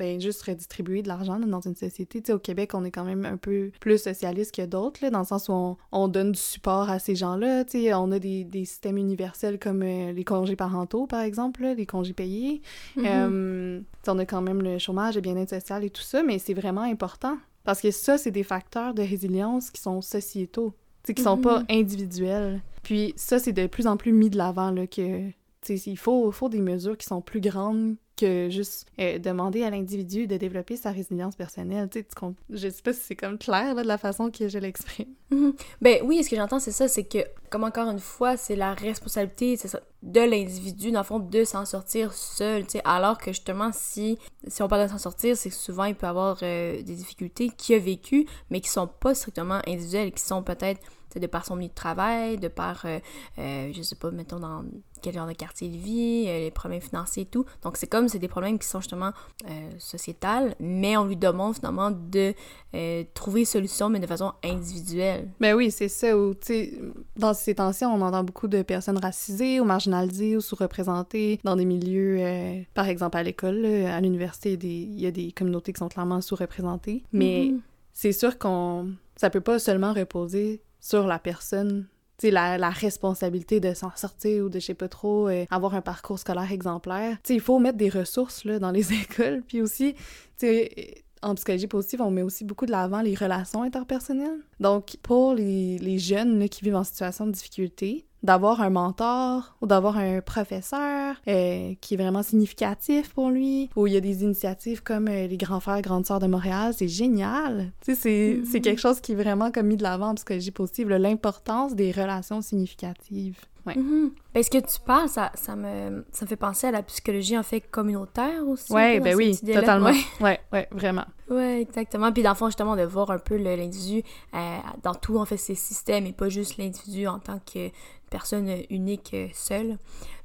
[0.00, 2.22] ben, juste redistribuer de l'argent dans une société.
[2.24, 5.24] sais, au Québec, on est quand même un peu plus socialiste que d'autres, dans le
[5.26, 7.64] sens où on, on, donne du support à ces gens-là.
[7.98, 12.14] On a des, des, systèmes universels comme euh, les congés parentaux, par exemple, les congés
[12.14, 12.62] payés.
[12.96, 13.04] Mm-hmm.
[13.04, 16.54] Euh, on a quand même le chômage, le bien-être social et tout ça, mais c'est
[16.54, 17.36] vraiment important.
[17.70, 20.74] Parce que ça, c'est des facteurs de résilience qui sont sociétaux,
[21.06, 21.78] qui sont pas mm-hmm.
[21.78, 22.62] individuels.
[22.82, 25.30] Puis ça, c'est de plus en plus mis de l'avant, que
[25.68, 30.26] il faut, faut des mesures qui sont plus grandes que juste euh, demander à l'individu
[30.26, 31.88] de développer sa résilience personnelle.
[31.88, 32.06] Tu sais,
[32.50, 35.08] je sais pas si c'est comme clair de la façon que je l'exprime.
[35.30, 35.54] Mhm.
[35.80, 37.18] Ben oui, ce que j'entends, c'est ça, c'est que,
[37.50, 39.56] comme encore une fois, c'est la responsabilité
[40.02, 44.18] de l'individu, dans le fond, de s'en sortir seul, tu sais, alors que justement, si,
[44.48, 47.48] si on parle de s'en sortir, c'est que souvent, il peut avoir euh, des difficultés
[47.48, 50.80] qu'il a vécues, mais qui sont pas strictement individuelles, qui sont peut-être
[51.18, 52.98] de par son milieu de travail, de par, euh,
[53.38, 54.62] euh, je sais pas, mettons, dans
[55.02, 57.46] quel genre de quartier il vit, euh, les problèmes financiers et tout.
[57.62, 59.12] Donc, c'est comme, c'est des problèmes qui sont justement
[59.48, 62.34] euh, sociétales, mais on lui demande finalement de
[62.74, 65.28] euh, trouver solution, mais de façon individuelle.
[65.40, 66.16] Ben oui, c'est ça.
[66.16, 66.74] Où, tu sais,
[67.16, 71.64] dans ces temps-ci, on entend beaucoup de personnes racisées ou marginalisées ou sous-représentées dans des
[71.64, 76.20] milieux, par exemple à l'école, à l'université, il y a des communautés qui sont clairement
[76.20, 77.02] sous-représentées.
[77.12, 77.60] Mais Mhm.
[77.92, 81.86] c'est sûr qu'on ça peut pas seulement reposer sur la personne
[82.18, 85.46] tu sais, la, la responsabilité de s'en sortir ou de je sais pas trop euh,
[85.50, 88.92] avoir un parcours scolaire exemplaire tu sais il faut mettre des ressources là dans les
[89.02, 89.94] écoles puis aussi
[90.38, 94.40] tu sais en psychologie positive, on met aussi beaucoup de l'avant les relations interpersonnelles.
[94.58, 99.56] Donc, pour les, les jeunes là, qui vivent en situation de difficulté, d'avoir un mentor
[99.60, 104.00] ou d'avoir un professeur euh, qui est vraiment significatif pour lui, où il y a
[104.00, 107.72] des initiatives comme euh, les grands frères, grandes sœurs de Montréal, c'est génial.
[107.84, 108.62] Tu sais, c'est Mhm.
[108.62, 111.92] quelque chose qui est vraiment comme mis de l'avant en psychologie positive, là, l'importance des
[111.92, 113.38] relations significatives.
[113.76, 114.10] Ouais.
[114.34, 117.36] Ben, ce que tu parles, ça, ça, me, ça me fait penser à la psychologie,
[117.36, 118.72] en fait, communautaire aussi.
[118.72, 119.90] Ouais, ben oui, totalement.
[119.90, 120.04] Ouais.
[120.20, 121.04] Ouais, ouais, vraiment.
[121.28, 122.12] Ouais, exactement.
[122.12, 124.02] Puis dans le fond, justement, de voir un peu l'individu
[124.34, 127.70] euh, dans tout, en fait, ces systèmes et pas juste l'individu en tant que
[128.10, 129.78] personne unique euh, seule.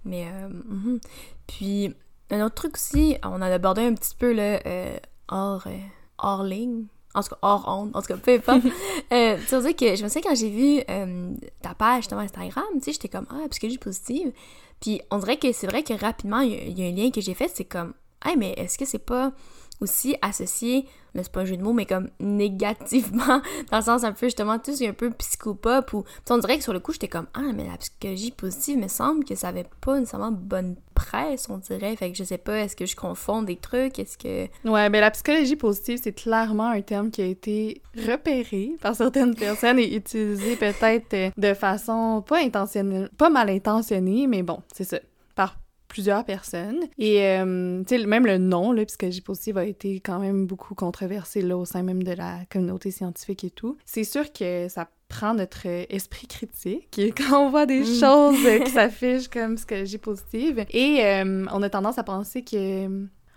[0.03, 0.99] Mais, euh, mhm.
[1.47, 1.95] puis,
[2.31, 4.97] un autre truc aussi, on en a abordé un petit peu, là, euh,
[5.29, 5.67] hors,
[6.17, 6.85] hors ligne.
[7.15, 8.61] En tout cas, hors onde, en tout cas, peu importe.
[9.13, 12.63] euh, tu sais que je me souviens quand j'ai vu euh, ta page, justement, Instagram,
[12.75, 14.31] tu sais, j'étais comme, ah, psychologie positive.
[14.81, 16.91] Puis on dirait que c'est vrai que rapidement, il y, a- il y a un
[17.05, 17.93] lien que j'ai fait, c'est comme,
[18.25, 19.31] hey, mais est-ce que c'est pas
[19.81, 24.03] aussi associé, mais c'est pas un jeu de mots, mais comme négativement, dans le sens
[24.03, 26.73] un peu justement tout ce qui est un peu psychopop ou on dirait que sur
[26.73, 29.97] le coup j'étais comme ah mais la psychologie positive me semble que ça avait pas
[29.99, 31.95] nécessairement bonne presse on dirait.
[31.95, 33.99] Fait que je sais pas est-ce que je confonds des trucs?
[33.99, 38.71] Est-ce que Ouais, ben la psychologie positive, c'est clairement un terme qui a été repéré
[38.81, 44.43] par certaines personnes et utilisé peut-être euh, de façon pas intentionnelle, pas mal intentionnée, mais
[44.43, 44.99] bon, c'est ça,
[45.95, 46.81] plusieurs personnes.
[46.97, 50.75] Et, euh, tu sais, même le nom, là, psychologie positive, a été quand même beaucoup
[50.75, 53.77] controversé, là, au sein même de la communauté scientifique et tout.
[53.85, 57.85] C'est sûr que ça prend notre esprit critique quand on voit des Mm.
[57.85, 60.65] choses euh, qui s'affichent comme psychologie positive.
[60.71, 62.87] Et euh, on a tendance à penser que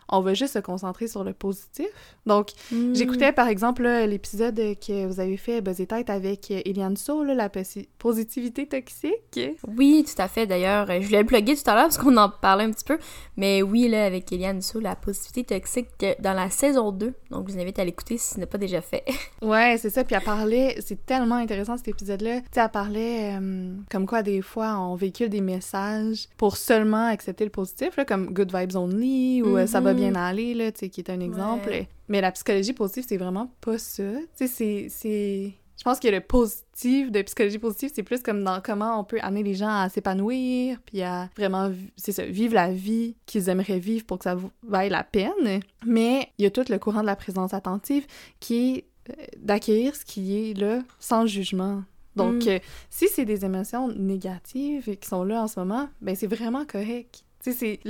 [0.08, 1.86] on va juste se concentrer sur le positif.
[2.26, 2.94] Donc, Hmm.
[2.94, 7.24] j'écoutais par exemple l'épisode que vous avez fait Buzz et Tête avec euh, Eliane So,
[7.24, 9.40] là, la posi- positivité toxique.
[9.76, 12.16] oui tout à fait d'ailleurs euh, je voulais le plugger tout à l'heure parce qu'on
[12.16, 12.98] en parlait un petit peu
[13.36, 17.48] mais oui là avec Eliane Sou la positivité toxique euh, dans la saison 2 donc
[17.48, 19.04] je vous invite à l'écouter si ce n'est pas déjà fait
[19.42, 20.02] Ouais, c'est ça.
[20.04, 22.40] Puis elle parlait, c'est tellement intéressant cet épisode-là.
[22.40, 27.06] Tu sais, elle parlait euh, comme quoi des fois on véhicule des messages pour seulement
[27.06, 29.94] accepter le positif, là, comme Good Vibes Only ou Ça va.
[29.98, 31.68] Bien aller, là, tu sais, qui est un exemple.
[31.68, 31.88] Ouais.
[32.08, 34.02] Mais la psychologie positive, c'est vraiment pas ça.
[34.36, 35.52] Tu sais, c'est-.
[35.78, 39.18] Je pense que le positif de psychologie positive, c'est plus comme dans comment on peut
[39.20, 43.78] amener les gens à s'épanouir, puis à vraiment, c'est ça, vivre la vie qu'ils aimeraient
[43.78, 45.60] vivre pour que ça vaille la peine.
[45.86, 48.06] Mais il y a tout le courant de la présence attentive
[48.40, 51.84] qui est euh, d'accueillir ce qui est là sans jugement.
[52.16, 52.48] Donc, Mm.
[52.48, 52.58] euh,
[52.90, 57.22] si c'est des émotions négatives qui sont là en ce moment, ben c'est vraiment correct.
[57.42, 57.80] Tu sais,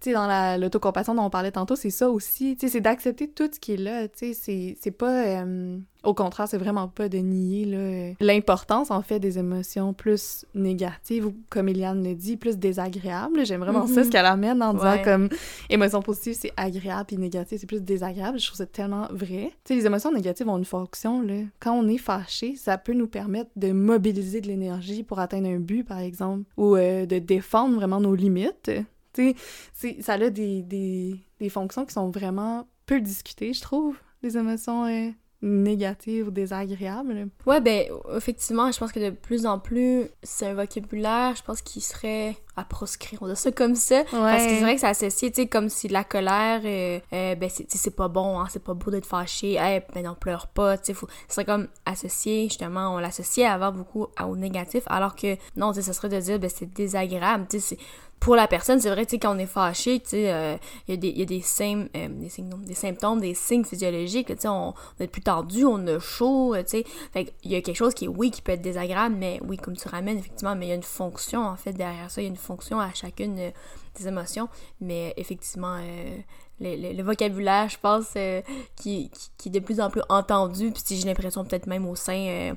[0.00, 2.56] c'est dans la- l'autocompassion dont on parlait tantôt, c'est ça aussi.
[2.56, 4.08] Tu sais, c'est d'accepter tout ce qui est là.
[4.08, 5.42] Tu sais, c'est- c'est pas...
[5.44, 11.26] euh, au contraire, c'est vraiment pas de nier l'importance, en fait, des émotions plus négatives
[11.26, 13.44] ou, comme Eliane le dit, plus désagréables.
[13.46, 14.04] J'aime vraiment ça, Mhm.
[14.06, 15.02] ce qu'elle amène en disant Ouais.
[15.02, 15.28] comme
[15.70, 18.38] émotion positive, c'est agréable, puis négative, c'est plus désagréable.
[18.38, 19.52] Je trouve ça tellement vrai.
[19.64, 21.34] Tu sais, les émotions négatives ont une fonction, là.
[21.60, 25.58] Quand on est fâché, ça peut nous permettre de mobiliser de l'énergie pour atteindre un
[25.60, 28.70] but, par exemple, ou euh, de défendre vraiment nos limites.
[29.14, 29.34] Tu
[29.74, 34.36] sais, ça a des, des, des fonctions qui sont vraiment peu discutées, je trouve, les
[34.38, 35.10] émotions euh,
[35.42, 37.28] négatives ou désagréables.
[37.46, 41.60] Ouais, ben, effectivement, je pense que de plus en plus, c'est un vocabulaire, je pense
[41.60, 44.02] qu'il serait à proscrire, on dit ça comme ça.
[44.10, 47.34] Parce que c'est vrai que c'est associé, tu sais, comme si la colère, euh, euh,
[47.34, 50.04] ben, c'est tu sais, c'est pas bon, hein, c'est pas beau d'être fâché, hey, ben
[50.04, 51.08] non, pleure pas, tu sais, faut...
[51.28, 55.72] ce serait comme associé, justement, on l'associait avant beaucoup à- au négatif, alors que non,
[55.72, 57.82] tu sais, ça serait de dire, ben, c'est désagréable, tu sais, c'est-
[58.20, 60.92] pour la personne, c'est vrai, tu sais, quand on est fâché, tu sais, euh, il
[60.92, 64.36] y a des, il y a des, signes, euh, des, symptômes, des signes physiologiques, tu
[64.42, 67.56] sais, on, on est plus tendu, on a chaud, euh, tu sais, fait qu'il y
[67.56, 70.54] a quelque chose qui, oui, qui peut être désagréable, mais oui, comme tu ramènes, effectivement,
[70.54, 72.78] mais il y a une fonction, en fait, derrière ça, il y a une fonction
[72.80, 73.50] à chacune euh,
[73.98, 74.48] des émotions,
[74.80, 76.16] mais effectivement, euh,
[76.60, 78.40] le, le- le vocabulaire, je pense, euh,
[78.76, 81.86] qui, qui, qui est de plus en plus entendu, puis si j'ai l'impression peut-être même
[81.86, 82.52] au sein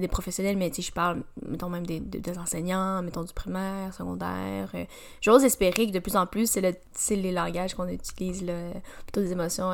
[0.00, 2.00] des professionnels, mais sais, je parle, mettons même des,
[2.38, 4.70] enseignants, mettons du primaire, secondaire,
[5.20, 6.74] j'ose espérer que de plus en plus, c'est le,
[7.16, 8.54] les langages qu'on utilise, là,
[9.04, 9.70] plutôt des émotions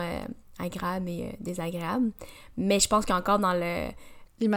[0.59, 2.11] agréables et désagréables,
[2.57, 3.89] mais je pense qu'encore dans le.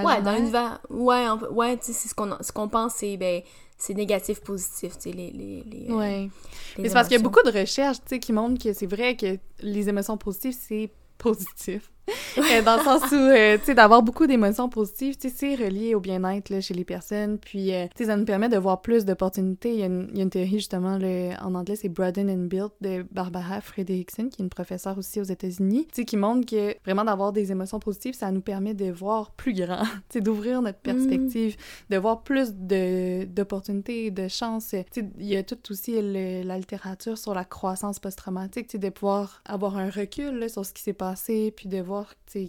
[0.05, 0.79] Ouais, dans l'univers.
[0.89, 3.41] Ouais, ouais c'est ce qu'on ce qu'on pense, c'est ben,
[3.85, 5.29] c'est négatif, positif, tu sais, les.
[5.31, 6.29] les, les euh, ouais.
[6.77, 8.85] Mais c'est parce qu'il y a beaucoup de recherches, tu sais, qui montrent que c'est
[8.85, 11.91] vrai que les émotions positives, c'est positif.
[12.37, 15.55] Euh, dans le sens où, euh, tu sais, d'avoir beaucoup d'émotions positives, tu sais, c'est
[15.55, 17.37] relié au bien-être chez les personnes.
[17.37, 19.73] Puis, euh, tu sais, ça nous permet de voir plus d'opportunités.
[19.73, 19.83] Il, y
[20.19, 20.97] a une théorie, justement,
[21.41, 25.25] en anglais, c'est Broaden and Build de Barbara Fredrickson, qui est une professeure aussi aux
[25.25, 28.91] États-Unis, tu sais, qui montre que vraiment d'avoir des émotions positives, ça nous permet de
[28.91, 30.81] voir plus grand, tu sais, d'ouvrir notre mm.
[30.81, 31.55] perspective,
[31.89, 34.69] de voir plus d'opportunités, de, chances.
[34.69, 38.77] Tu sais, il y a tout aussi la littérature sur la croissance post-traumatique, tu sais,
[38.79, 41.92] de pouvoir avoir un recul sur ce qui s'est passé, puis de voir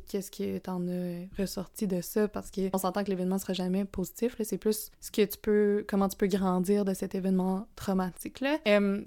[0.09, 4.37] qu'est-ce qui t'en a ressorti de ça, parce qu'on s'entend que l'événement sera jamais positif,
[4.43, 8.59] c'est plus ce que tu peux, comment tu peux grandir de cet événement traumatique-là.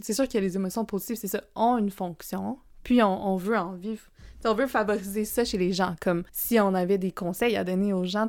[0.01, 3.57] c'est sûr que les émotions positives, c'est ça, ont une fonction, puis on, on veut
[3.57, 4.03] en vivre
[4.47, 7.93] on veut favoriser ça chez les gens, comme si on avait des conseils à donner
[7.93, 8.27] aux gens,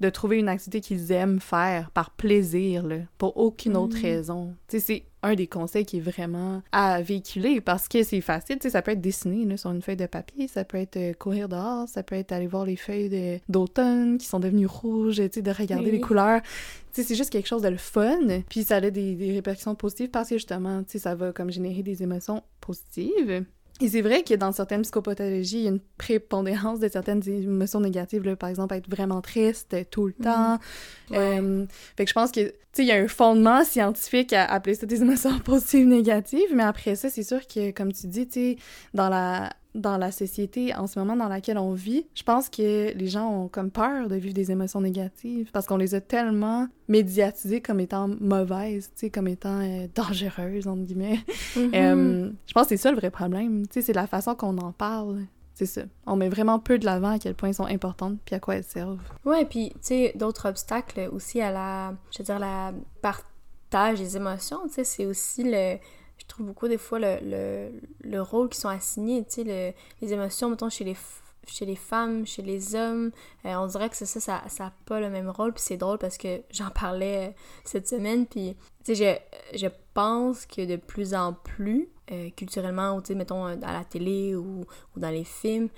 [0.00, 4.02] de trouver une activité qu'ils aiment faire par plaisir, là, pour aucune autre mm.
[4.02, 4.54] raison.
[4.68, 8.92] c'est un des conseils qui est vraiment à véhiculer parce que c'est facile, ça peut
[8.92, 12.14] être dessiné sur une feuille de papier, ça peut être euh, courir dehors, ça peut
[12.14, 16.40] être aller voir les feuilles d'automne qui sont devenues rouges, de regarder les couleurs.
[16.92, 20.28] c'est juste quelque chose de le fun, puis ça a des, des répercussions positives parce
[20.28, 23.44] que justement, ça va comme générer des émotions positives.
[23.80, 27.80] Et c'est vrai que dans certaines psychopathologies, il y a une prépondérance de certaines émotions
[27.80, 30.58] négatives, par exemple être vraiment triste tout le temps.
[31.10, 31.16] Mhm.
[31.16, 34.44] Euh, fait que je pense que, tu sais, il y a un fondement scientifique à
[34.46, 38.26] appeler ça des émotions positives négatives, mais après ça, c'est sûr que, comme tu dis,
[38.26, 38.56] tu sais,
[38.94, 42.92] dans la dans la société en ce moment dans laquelle on vit, je pense que
[42.94, 46.68] les gens ont comme peur de vivre des émotions négatives parce qu'on les a tellement
[46.88, 51.20] médiatisées comme étant mauvaises, tu sais, comme étant euh, dangereuses, entre guillemets.
[51.74, 54.56] Euh, je pense que c'est ça le vrai problème, tu sais, c'est la façon qu'on
[54.58, 55.26] en parle.
[55.54, 55.82] C'est ça.
[56.06, 58.56] On met vraiment peu de l'avant à quel point elles sont importantes puis à quoi
[58.56, 59.00] elles servent.
[59.24, 64.16] Ouais, puis tu sais, d'autres obstacles aussi à la, je veux dire, la partage des
[64.16, 65.78] émotions, tu sais, c'est aussi le
[66.28, 67.70] trouve beaucoup des fois le, le,
[68.02, 70.96] le rôle qui sont assignés, tu sais, les émotions, mettons, chez les,
[71.50, 73.10] chez les femmes, chez les hommes,
[73.44, 76.18] euh, on dirait que ça, ça n'a pas le même rôle, puis c'est drôle parce
[76.18, 77.32] que j'en parlais euh,
[77.64, 79.20] cette semaine, puis, tu sais,
[79.52, 83.56] je, je pense que de plus en plus, euh, culturellement, ou tu sais, mettons, à
[83.56, 84.64] la télé ou,
[84.96, 85.68] ou dans les films,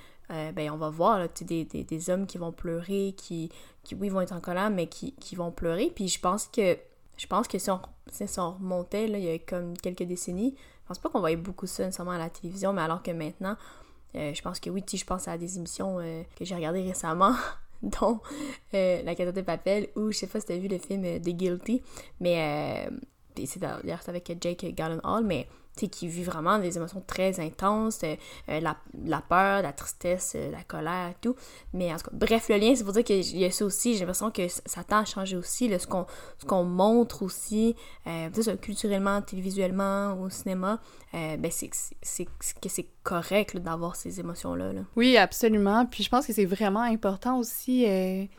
[0.55, 3.51] ben on va voir là, des, des, des, hommes qui vont pleurer, qui,
[3.83, 6.79] qui, oui, vont être en colère, mais qui, qui vont pleurer, puis je pense que
[7.21, 7.81] je pense que si on,
[8.11, 11.37] si on remontait, là, il y a comme quelques décennies, je pense pas qu'on voyait
[11.37, 13.57] beaucoup ça nécessairement à la télévision, mais alors que maintenant,
[14.15, 17.35] euh, je pense que oui, je pense à des émissions euh, que j'ai regardées récemment,
[17.83, 18.21] dont
[18.73, 21.03] euh, La Casa de Papel, ou je sais pas si tu as vu le film
[21.21, 21.83] The Guilty,
[22.21, 22.89] mais
[23.45, 25.47] c'est avec Jake Gyllenhaal, mais
[25.89, 28.17] qui vit vraiment des émotions très intenses, euh,
[28.49, 31.35] euh, la, la, peur, la tristesse, euh, la colère, tout.
[31.73, 33.95] Mais en tout cas, bref, le lien, c'est pour dire qu'il y a ça aussi.
[33.95, 39.23] J'ai l'impression que ça tend à changer aussi, là, ce qu'on montre aussi, ça, culturellement,
[39.23, 40.81] télévisuellement, au cinéma,
[41.13, 44.73] ben c'est que c'est correct d'avoir ces émotions-là.
[44.73, 44.81] Là.
[44.97, 45.87] Oui, absolument.
[45.87, 47.87] Puis je pense que c'est vraiment important aussi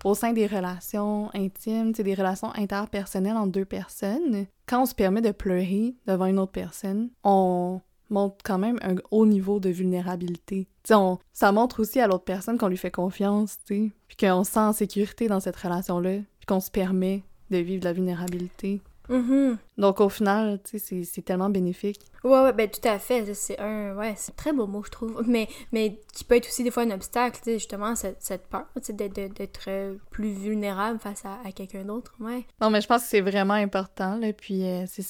[0.04, 5.22] au sein des relations intimes, des relations interpersonnelles entre deux personnes quand on se permet
[5.22, 10.70] de pleurer devant une autre personne, on montre quand même un haut niveau de vulnérabilité.
[10.90, 14.60] On, ça montre aussi à l'autre personne qu'on lui fait confiance, puis qu'on se sent
[14.60, 18.80] en sécurité dans cette relation-là, puis qu'on se permet de vivre de la vulnérabilité.
[19.12, 19.58] Mm-hmm.
[19.78, 22.00] Donc au final, tu sais, c'est tellement bénéfique.
[22.24, 23.34] Ouais, ouais, ben tout à fait.
[23.34, 25.22] C'est un, ouais, c'est un très beau mot, je trouve.
[25.28, 28.48] Mais, mais qui peut être aussi des fois un obstacle, tu sais, justement, cette, cette
[28.48, 32.46] peur, d'être euh, plus vulnérable face à, quelqu'un d'autre, ouais.
[32.62, 35.04] Non, mais je pense que c'est vraiment important, là, puis euh, c'est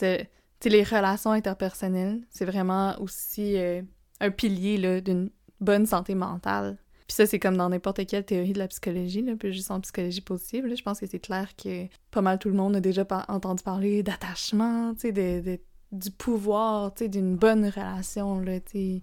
[0.60, 3.82] tu sais, les relations interpersonnelles, c'est vraiment aussi euh,
[4.20, 6.78] un pilier, là, d'une bonne santé mentale.
[7.12, 9.82] Puis ça, c'est comme dans n'importe quelle théorie de la psychologie, là, puis juste en
[9.82, 13.06] psychologie positive, je pense que c'est clair que pas mal tout le monde a déjà
[13.28, 15.60] entendu parler d'attachement, tu sais, de,
[15.92, 19.02] du pouvoir, tu sais, d'une bonne relation, là, tu sais,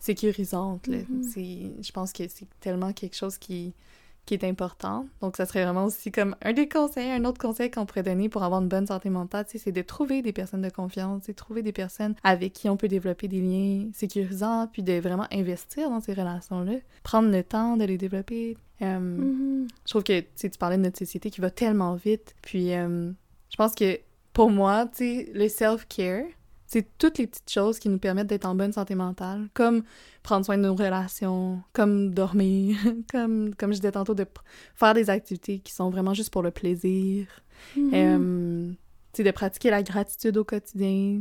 [0.00, 0.96] sécurisante, là.
[0.96, 1.86] Mm-hmm.
[1.86, 3.72] Je pense que c'est tellement quelque chose qui
[4.26, 5.06] qui est important.
[5.20, 8.28] Donc, ça serait vraiment aussi comme un des conseils, un autre conseil qu'on pourrait donner
[8.28, 11.62] pour avoir une bonne santé mentale, c'est de trouver des personnes de confiance, c'est trouver
[11.62, 16.00] des personnes avec qui on peut développer des liens sécurisants, puis de vraiment investir dans
[16.00, 18.56] ces relations-là, prendre le temps de les développer.
[18.82, 19.68] Euh, mm-hmm.
[19.86, 23.10] Je trouve que tu parlais de notre société qui va tellement vite, puis euh,
[23.50, 23.98] je pense que
[24.32, 26.24] pour moi, tu sais, le self-care,
[26.74, 29.84] c'est toutes les petites choses qui nous permettent d'être en bonne santé mentale, comme
[30.24, 32.76] prendre soin de nos relations, comme dormir,
[33.12, 34.26] comme, comme je disais tantôt, de
[34.74, 37.28] faire des activités qui sont vraiment juste pour le plaisir.
[37.78, 38.74] Mm-hmm.
[39.22, 41.20] De pratiquer la gratitude au quotidien.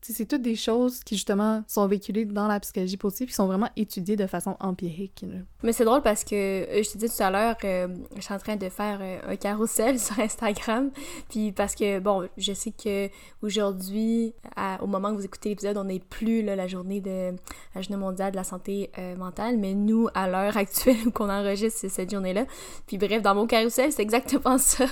[0.00, 3.68] C'est toutes des choses qui, justement, sont véhiculées dans la psychologie positive qui sont vraiment
[3.76, 5.24] étudiées de façon empirique.
[5.62, 8.34] Mais c'est drôle parce que, euh, je te disais tout à l'heure, euh, je suis
[8.34, 10.90] en train de faire euh, un carrousel sur Instagram.
[11.28, 13.08] Puis parce que, bon, je sais que
[13.42, 14.34] aujourd'hui,
[14.80, 17.34] au moment où vous écoutez l'épisode, on n'est plus la journée de
[17.74, 21.78] la journée mondiale de la santé mentale, mais nous, à l'heure actuelle où on enregistre,
[21.80, 22.46] c'est cette journée-là.
[22.86, 24.86] Puis bref, dans mon carrousel, c'est exactement ça.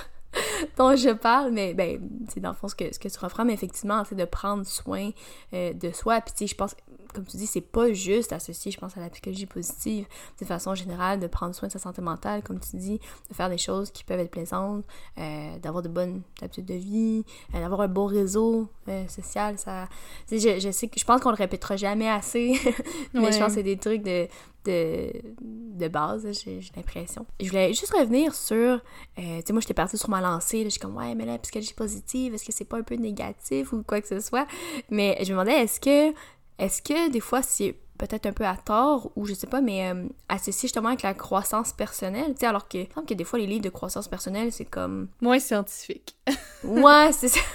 [0.77, 3.45] dont je parle, mais ben, c'est dans le fond ce que, ce que tu reprends,
[3.45, 5.11] mais effectivement, c'est de prendre soin
[5.53, 6.21] euh, de soi.
[6.21, 6.75] Puis, tu sais, je pense,
[7.15, 10.07] comme tu dis, c'est pas juste associé, je pense, à la psychologie positive,
[10.41, 13.49] de façon générale, de prendre soin de sa santé mentale, comme tu dis, de faire
[13.49, 14.85] des choses qui peuvent être plaisantes,
[15.19, 18.69] euh, d'avoir de bonnes habitudes de vie, euh, d'avoir un bon réseau
[19.09, 19.59] social.
[19.59, 19.89] Ça,
[20.31, 22.59] je, je sais que je pense qu'on le répétera jamais assez,
[23.15, 24.29] mais je pense que c'est des trucs de
[24.67, 27.27] de, de base, j'ai l'impression.
[27.41, 28.79] Je voulais juste revenir sur, euh,
[29.17, 31.75] tu sais, moi j'étais partie sur ma lancée, je suis comme, ouais, mais la psychologie
[31.75, 34.47] positive, est-ce que c'est pas un peu négatif ou quoi que ce soit?
[34.91, 36.15] Mais je me demandais, est-ce que,
[36.59, 39.91] est-ce que des fois c'est peut-être un peu à tort ou je sais pas, mais
[39.91, 43.47] euh, associé justement avec la croissance personnelle, tu sais, alors que, que des fois les
[43.47, 45.09] livres de croissance personnelle, c'est comme...
[45.21, 46.17] Moins scientifique.
[46.65, 47.41] ouais, c'est ça.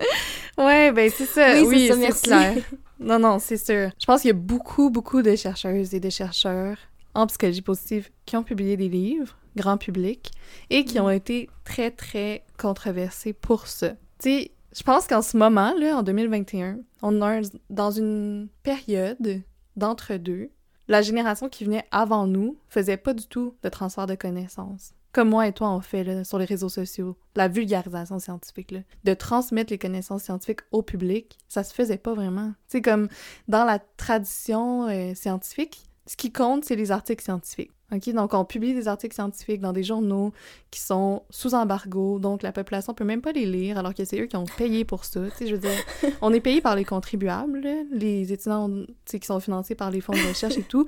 [0.58, 1.62] ouais, ben c'est ça.
[1.62, 2.56] Oui, c'est clair.
[3.02, 3.90] Non, non, c'est sûr.
[3.98, 6.76] Je pense qu'il y a beaucoup, beaucoup de chercheuses et de chercheurs
[7.14, 10.30] en psychologie positive qui ont publié des livres, grand public,
[10.68, 11.12] et qui ont mm.
[11.12, 13.92] été très, très controversés pour ça.
[14.18, 19.42] Tu sais, je pense qu'en ce moment, là, en 2021, on est dans une période
[19.76, 20.50] d'entre-deux.
[20.86, 25.30] La génération qui venait avant nous faisait pas du tout de transfert de connaissances comme
[25.30, 29.14] moi et toi on fait là, sur les réseaux sociaux, la vulgarisation scientifique, là, de
[29.14, 32.52] transmettre les connaissances scientifiques au public, ça se faisait pas vraiment.
[32.68, 33.08] C'est comme
[33.48, 37.70] dans la tradition euh, scientifique, ce qui compte, c'est les articles scientifiques.
[37.92, 38.12] OK?
[38.12, 40.32] Donc, on publie des articles scientifiques dans des journaux
[40.70, 44.20] qui sont sous embargo, donc la population peut même pas les lire, alors que c'est
[44.20, 45.20] eux qui ont payé pour ça.
[45.40, 45.70] Je veux dire,
[46.22, 48.70] on est payé par les contribuables, les étudiants
[49.06, 50.86] qui sont financés par les fonds de recherche et tout.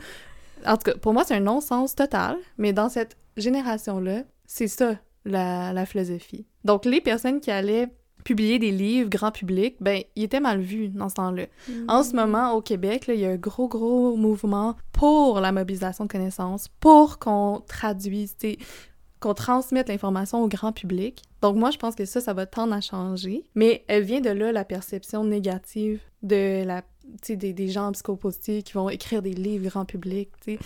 [0.66, 4.96] En tout cas, pour moi, c'est un non-sens total, mais dans cette génération-là, c'est ça,
[5.24, 6.46] la, la philosophie.
[6.64, 7.88] Donc, les personnes qui allaient
[8.24, 11.46] publier des livres grand public, ben, ils étaient mal vus dans ce temps-là.
[11.88, 16.04] En ce moment, au Québec, il y a un gros, gros mouvement pour la mobilisation
[16.04, 18.36] de connaissances, pour qu'on traduise,
[19.20, 21.22] qu'on transmette l'information au grand public.
[21.40, 23.44] Donc moi, je pense que ça, ça va tendre à changer.
[23.54, 26.82] Mais elle vient de là, la perception négative de la
[27.28, 30.58] des, des gens psychopositifs qui vont écrire des livres grand public, tu sais.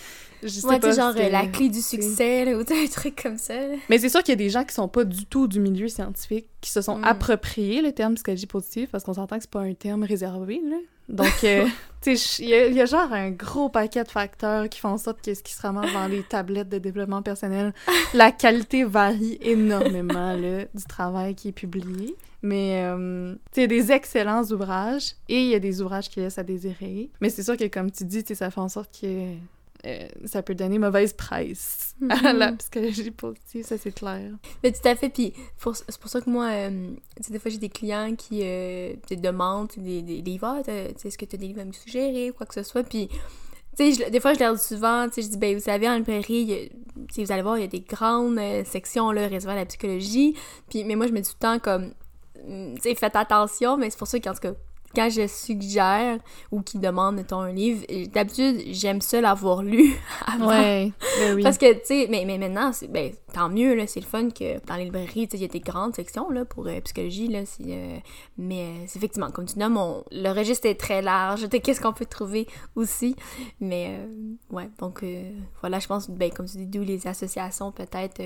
[0.43, 3.55] Je sais pas genre euh, la clé du succès, là, ou un truc comme ça.
[3.89, 5.87] Mais c'est sûr qu'il y a des gens qui sont pas du tout du milieu
[5.87, 7.03] scientifique, qui se sont mm.
[7.03, 10.77] appropriés le terme psychologie positive, parce qu'on s'entend que c'est pas un terme réservé, là.
[11.09, 11.65] Donc, euh,
[12.01, 15.21] tu sais, il y, a genre un gros paquet de facteurs qui font en sorte
[15.21, 17.73] que ce qui se ramasse dans les tablettes de développement personnel,
[18.13, 22.15] la qualité varie énormément, là, du travail qui est publié.
[22.43, 26.37] Mais, euh, tu sais, des excellents ouvrages et il y a des ouvrages qui laissent
[26.37, 27.09] à désirer.
[27.19, 29.33] Mais c'est sûr que, comme tu dis, ça fait en sorte que
[29.87, 32.57] euh, ça peut donner mauvaise presse à la mhm.
[32.57, 34.31] psychologie positive, ça c'est clair.
[34.61, 36.91] Mais tout à fait, puis c'est pour ça que moi, euh,
[37.29, 41.25] des fois j'ai des clients qui euh, te demandent des, des livres, ah, est-ce que
[41.25, 43.07] tu as des livres à me suggérer quoi que ce soit, puis
[43.77, 45.87] tu sais, des fois je leur dis souvent, tu sais, je dis, ben vous savez,
[45.87, 49.65] en librairie, vous allez voir, il y a des grandes sections là, réservées à la
[49.65, 50.35] psychologie,
[50.69, 51.93] puis mais moi je me dis tout le temps comme,
[52.35, 54.53] tu sais, faites attention, mais c'est pour ça qu'en tout cas,
[54.95, 56.17] quand je suggère
[56.51, 59.93] ou qui demande, mettons, un livre, d'habitude, j'aime ça l'avoir lu
[60.25, 60.47] avant.
[60.47, 61.43] Ouais, ben oui.
[61.43, 64.65] Parce que, tu sais, mais, mais maintenant, ben, tant mieux, là, c'est le fun que
[64.65, 67.97] dans les librairies, il y a des grandes sections, là, pour euh, psychologie, là, euh,
[68.39, 69.77] mais euh, c'est effectivement, comme tu nommes,
[70.11, 73.15] le registre est très large, qu'est-ce qu'on peut trouver aussi,
[73.59, 73.99] mais,
[74.49, 75.05] ouais, donc,
[75.61, 78.23] voilà, je pense, ben, comme tu dis, d'où les associations, peut-être,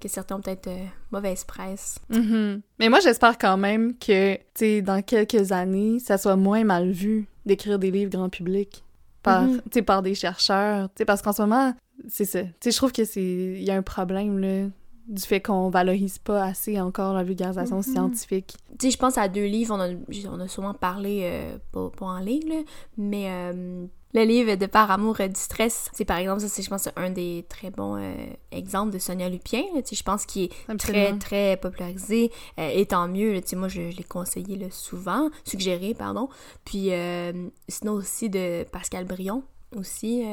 [0.00, 0.70] que certains ont peut-être
[1.10, 1.98] mauvaise presse.
[2.12, 2.60] Mm-hmm.
[2.78, 6.92] Mais moi, j'espère quand même que, tu sais, dans quelques années, ça soit moins mal
[6.92, 8.84] vu d'écrire des livres grand public
[9.24, 9.82] par, mm-hmm.
[9.82, 10.90] par des chercheurs.
[11.04, 11.74] parce qu'en ce moment,
[12.08, 12.40] c'est ça.
[12.60, 14.68] sais je trouve que c'est il y a un problème là,
[15.08, 17.92] du fait qu'on valorise pas assez encore la vulgarisation mm-hmm.
[17.92, 18.56] scientifique.
[18.78, 19.90] Tu sais, je pense à deux livres, on a,
[20.30, 22.62] on a sûrement parlé, euh, pas, en ligne, là,
[22.96, 26.70] mais euh, le livre de Par amour du stress, c'est par exemple, ça c'est je
[26.70, 28.14] pense un des très bons euh,
[28.52, 32.30] exemples de Sonia Lupien, je pense qu'il est très très popularisé
[32.60, 36.28] euh, et tant mieux, sais moi je, l'ai conseillé là, souvent, suggéré pardon.
[36.64, 39.42] Puis euh, sinon aussi de Pascal Brion
[39.76, 40.24] aussi.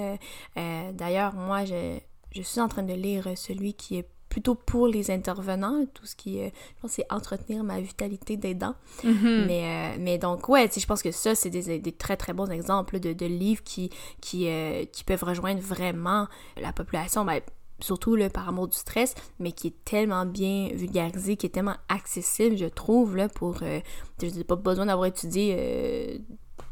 [0.55, 1.97] D'ailleurs, moi je,
[2.31, 6.15] je suis en train de lire celui qui est plutôt pour les intervenants, tout ce
[6.15, 8.75] qui, est, je pense, c'est entretenir ma vitalité des dents.
[9.03, 9.45] Mm-hmm.
[9.45, 12.49] mais, euh, mais donc, ouais, je pense que ça, c'est des, des, très, très bons
[12.49, 16.27] exemples de, de livres qui, qui, euh, qui peuvent rejoindre vraiment
[16.59, 17.25] la population.
[17.25, 17.41] Ben,
[17.81, 21.77] surtout le par amour du stress, mais qui est tellement bien vulgarisé, qui est tellement
[21.89, 23.57] accessible, je trouve, là, pour...
[23.63, 23.81] Euh,
[24.21, 26.21] je n'ai pas besoin d'avoir étudié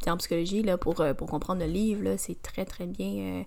[0.07, 3.43] euh, en psychologie, là, pour, pour comprendre le livre, là, c'est très, très bien...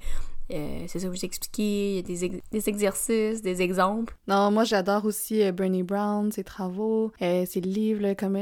[0.51, 4.15] c'est ça que je vous expliqué, il y a des, des, exercices, des exemples.
[4.29, 8.39] Non, moi j'adore aussi Bernie Brown, ses travaux, ses livres comme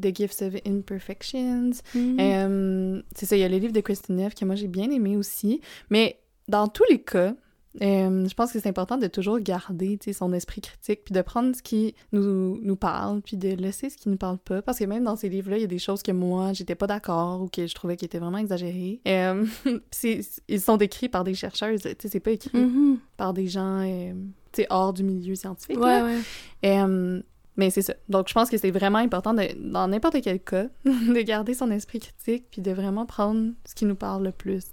[0.00, 1.72] The Gifts of Imperfections.
[1.94, 3.02] Mm-hmm.
[3.14, 5.18] c'est ça, il y a les livres de Christine Neff que moi j'ai bien aimé
[5.18, 5.60] aussi.
[5.90, 7.34] Mais dans tous les cas,
[7.80, 11.56] euh, je pense que c'est important de toujours garder son esprit critique, puis de prendre
[11.56, 14.60] ce qui nous, nous parle, puis de laisser ce qui nous parle pas.
[14.62, 16.86] Parce que même dans ces livres-là, il y a des choses que moi, j'étais pas
[16.86, 19.00] d'accord ou que je trouvais qui étaient vraiment exagérées.
[19.08, 19.46] Euh,
[20.48, 22.98] ils sont décrits par des chercheuses, c'est pas écrit mm-hmm.
[23.16, 24.12] par des gens euh,
[24.68, 25.78] hors du milieu scientifique.
[25.78, 26.18] Ouais, ouais.
[26.66, 27.22] Euh,
[27.56, 27.94] mais c'est ça.
[28.08, 31.70] Donc, je pense que c'est vraiment important, de, dans n'importe quel cas, de garder son
[31.70, 34.64] esprit critique, puis de vraiment prendre ce qui nous parle le plus,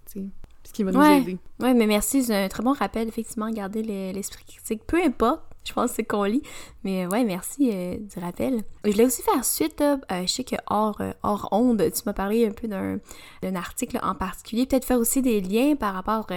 [0.70, 1.38] ce qui va nous aider.
[1.59, 3.82] Oui, mais merci, c'est un très bon rappel, effectivement, garder
[4.13, 4.84] l'esprit critique.
[4.86, 6.43] Peu importe, je pense que c'est qu'on lit.
[6.84, 8.64] Mais ouais, merci euh, du rappel.
[8.86, 12.14] Je voulais aussi faire suite, euh, je sais que hors, euh, hors onde, tu m'as
[12.14, 14.66] parlé un peu d'un article en particulier.
[14.66, 16.28] Peut-être faire aussi des liens par rapport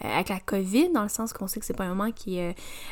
[0.00, 2.40] avec la COVID, dans le sens qu'on sait que c'est pas un moment qui,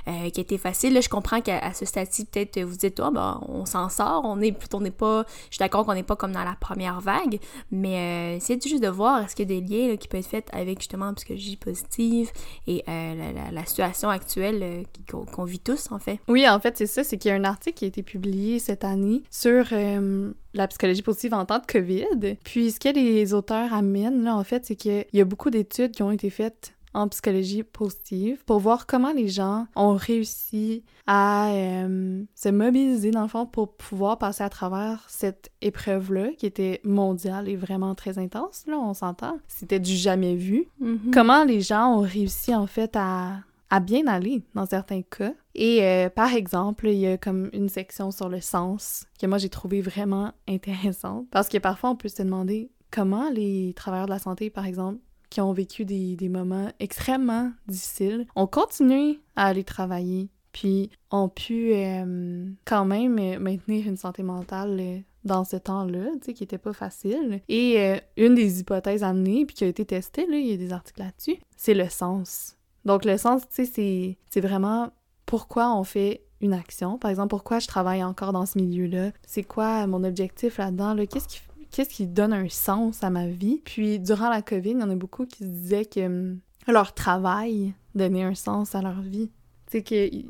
[0.05, 0.95] qui a été facile.
[0.95, 4.41] Là, je comprends qu'à ce stade-ci, peut-être vous dites, oh, ben, on s'en sort, on
[4.41, 7.41] est on n'est pas, je suis d'accord qu'on n'est pas comme dans la première vague,
[7.73, 10.49] mais essayez juste de voir est-ce qu'il y a des liens qui peuvent être faits
[10.53, 12.31] avec justement la psychologie positive
[12.67, 16.21] et la, situation actuelle qu'on vit tous, en fait.
[16.29, 18.59] Oui, en fait, c'est ça, c'est qu'il y a un article qui a été publié
[18.59, 22.37] cette année sur euh, la psychologie positive en temps de COVID.
[22.45, 25.93] Puis ce que les auteurs amènent, là, en fait, c'est qu'il y a beaucoup d'études
[25.93, 31.51] qui ont été faites en psychologie positive pour voir comment les gens ont réussi à
[31.51, 36.81] euh, se mobiliser dans le fond pour pouvoir passer à travers cette épreuve-là qui était
[36.85, 39.39] mondiale et vraiment très intense, là, on s'entend.
[39.49, 40.67] C'était du jamais vu.
[40.83, 41.11] Mm-hmm.
[41.13, 43.39] Comment les gens ont réussi en fait à
[43.71, 45.35] à bien aller dans certains cas.
[45.55, 49.39] Et euh, par exemple, il y a comme une section sur le sens que moi
[49.39, 54.13] j'ai trouvé vraiment intéressante parce que parfois on peut se demander comment les travailleurs de
[54.13, 54.99] la santé, par exemple,
[55.31, 61.29] qui ont vécu des, des moments extrêmement difficiles, ont continué à aller travailler, puis ont
[61.29, 66.45] pu euh, quand même euh, maintenir une santé mentale dans ce temps-là, tu sais, qui
[66.45, 67.43] était pas facile.
[67.49, 70.73] Et une des hypothèses amenées, puis qui a été testée, là, il y a des
[70.73, 72.58] articles là-dessus, c'est le sens.
[72.85, 74.91] Donc, le sens, tu sais, c'est vraiment
[75.27, 76.99] pourquoi on fait une action.
[76.99, 79.11] Par exemple, pourquoi je travaille encore dans ce milieu-là?
[79.27, 80.97] C'est quoi mon objectif là-dedans?
[81.07, 83.61] Qu'est-ce qui, qu'est-ce qui donne un sens à ma vie?
[83.65, 86.95] Puis, durant la COVID, il y en a beaucoup qui se disaient que hum, leur
[86.95, 89.31] travail donnait un sens à leur vie.
[89.67, 90.27] Tu sais, qu'ils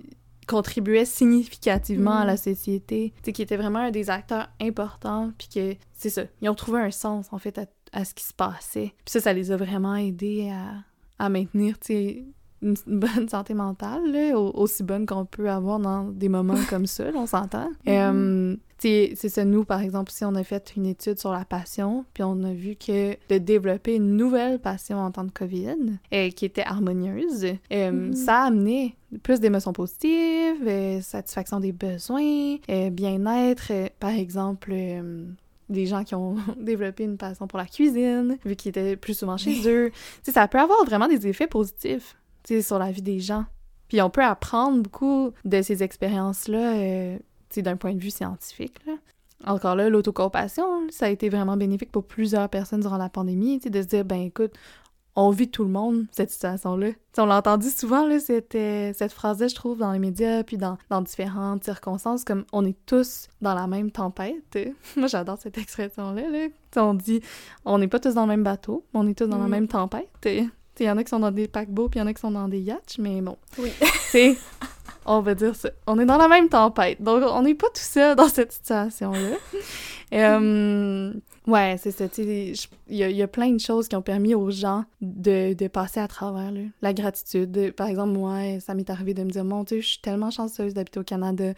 [0.46, 2.38] contribuaient significativement à la mm.
[2.38, 3.12] société.
[3.16, 5.30] Tu sais, qu'ils étaient vraiment un des acteurs importants.
[5.38, 8.24] Puis que, c'est ça, ils ont trouvé un sens, en fait, à, à ce qui
[8.24, 8.94] se passait.
[9.04, 12.24] Puis ça, ça les a vraiment aidés à, à maintenir, tu sais,
[12.62, 17.04] une bonne santé mentale, là, aussi bonne qu'on peut avoir dans des moments comme ça,
[17.14, 17.70] on s'entend.
[17.88, 22.04] Euh, c'est ça, nous, par exemple, si on a fait une étude sur la passion,
[22.14, 26.30] puis on a vu que de développer une nouvelle passion en temps de COVID, euh,
[26.30, 28.14] qui était harmonieuse, euh, mm-hmm.
[28.14, 32.56] ça a amené plus d'émotions positives, satisfaction des besoins,
[32.90, 34.74] bien-être, par exemple
[35.68, 39.36] des gens qui ont développé une passion pour la cuisine, vu qu'ils étaient plus souvent
[39.36, 39.90] chez eux.
[40.22, 43.44] ça peut avoir vraiment des effets positifs sur la vie des gens.
[43.88, 47.18] Puis on peut apprendre beaucoup de ces expériences-là, euh,
[47.56, 48.76] d'un point de vue scientifique.
[48.86, 48.94] Là.
[49.46, 53.82] Encore là, l'autocompassion, ça a été vraiment bénéfique pour plusieurs personnes durant la pandémie, de
[53.82, 54.52] se dire, ben écoute,
[55.20, 56.90] on vit tout le monde, cette situation-là.
[57.16, 60.56] on l'a entendu souvent, là, cette, euh, cette phrase-là, je trouve, dans les médias, puis
[60.56, 64.58] dans, dans différentes circonstances, comme on est tous dans la même tempête.
[64.96, 66.30] Moi, j'adore cette expression-là.
[66.30, 66.46] Là.
[66.76, 67.20] On dit,
[67.64, 69.50] on n'est pas tous dans le même bateau, on est tous dans la mm.
[69.50, 70.08] même tempête.
[70.80, 72.20] Il y en a qui sont dans des paquebots, puis il y en a qui
[72.20, 73.36] sont dans des yachts, mais bon.
[73.58, 73.70] Oui.
[74.10, 74.36] c'est,
[75.08, 75.70] on va dire ça.
[75.86, 77.02] On est dans la même tempête.
[77.02, 79.36] Donc, on n'est pas tout seul dans cette situation-là.
[80.12, 81.12] euh,
[81.46, 82.04] ouais, c'est ça.
[82.18, 82.54] Il
[82.90, 86.08] y, y, a plein de choses qui ont permis aux gens de, de passer à
[86.08, 86.60] travers là.
[86.82, 87.72] la gratitude.
[87.74, 90.74] Par exemple, moi, ça m'est arrivé de me dire Mon Dieu, je suis tellement chanceuse
[90.74, 91.52] d'habiter au Canada,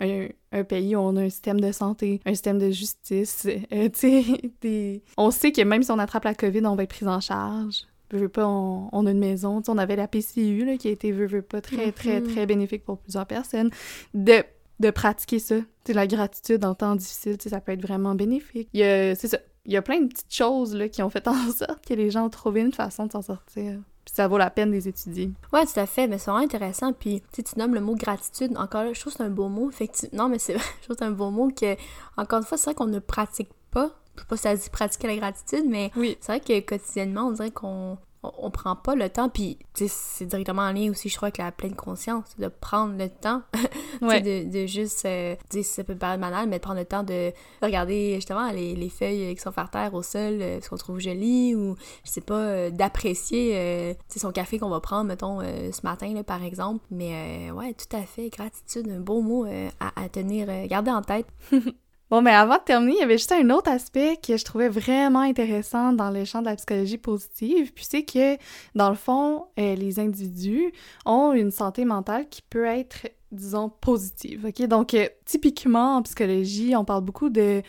[0.52, 3.48] un, pays où on a un système de santé, un système de justice.
[3.72, 3.88] Euh,
[4.60, 5.02] des...
[5.16, 7.84] On sait que même si on attrape la COVID, on va être pris en charge
[8.18, 9.62] veux, pas, on, a une maison.
[9.68, 12.32] on avait la PCU là, qui a été, veux, pas, très, très, mm-hmm.
[12.32, 13.70] très bénéfique pour plusieurs personnes.
[14.14, 14.42] De,
[14.80, 15.56] de pratiquer ça.
[15.84, 18.68] c'est la gratitude en temps difficile, ça peut être vraiment bénéfique.
[18.72, 19.38] Il y a, c'est ça.
[19.66, 22.10] Il y a plein de petites choses là, qui ont fait en sorte que les
[22.10, 23.78] gens ont trouvé une façon de s'en sortir.
[24.04, 25.30] Puis ça vaut la peine de les étudier.
[25.52, 26.08] Ouais, tout à fait.
[26.08, 26.94] Mais c'est vraiment intéressant.
[26.94, 28.56] Puis, tu nommes le mot gratitude.
[28.56, 30.10] Encore là, je trouve que c'est un beau mot, effectivement.
[30.24, 31.76] Non, mais c'est je trouve que c'est un beau mot que,
[32.16, 34.70] encore une fois, c'est vrai qu'on ne pratique pas je sais pas si ça dit
[34.70, 39.08] pratiquer la gratitude, mais c'est vrai que quotidiennement, on dirait qu'on on, prend pas le
[39.08, 42.96] temps, puis c'est directement en lien aussi, je crois, avec la pleine conscience, de prendre
[42.98, 43.42] le temps,
[44.02, 47.32] de, de, juste, euh, ça peut paraître banal, mais de prendre le temps de
[47.62, 51.00] regarder justement les, les feuilles qui sont par terre au sol, euh, ce qu'on trouve
[51.00, 55.80] joli, ou je sais pas, euh, d'apprécier euh, son café qu'on va prendre, mettons, ce
[55.82, 56.84] matin, là, par exemple.
[56.90, 59.46] Mais ouais, tout à fait, gratitude, un beau mot
[59.80, 61.26] à, à tenir, garder en tête.
[62.10, 64.68] Bon, mais avant de terminer, il y avait juste un autre aspect que je trouvais
[64.68, 68.36] vraiment intéressant dans le champ de la psychologie positive, puis c'est que,
[68.74, 70.72] dans le fond, euh, les individus
[71.06, 74.66] ont une santé mentale qui peut être, disons, positive, ok?
[74.66, 77.62] Donc, euh, typiquement, en psychologie, on parle beaucoup de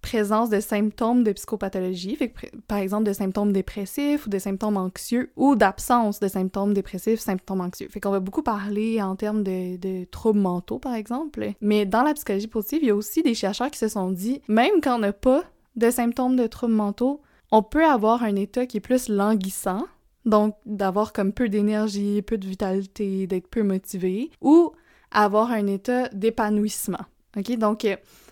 [0.00, 2.18] présence de symptômes de psychopathologie,
[2.66, 7.60] par exemple de symptômes dépressifs ou de symptômes anxieux ou d'absence de symptômes dépressifs, symptômes
[7.60, 7.88] anxieux.
[7.90, 11.52] Fait qu'on va beaucoup parler en termes de, troubles mentaux, par exemple.
[11.60, 14.40] Mais dans la psychologie positive, il y a aussi des chercheurs qui se sont dit,
[14.48, 15.44] même quand on n'a pas
[15.76, 17.20] de symptômes de troubles mentaux,
[17.52, 19.86] on peut avoir un état qui est plus languissant,
[20.24, 24.72] donc d'avoir comme peu d'énergie, peu de vitalité, d'être peu motivé, ou
[25.10, 27.04] avoir un état d'épanouissement.
[27.36, 27.56] OK?
[27.58, 27.84] Donc,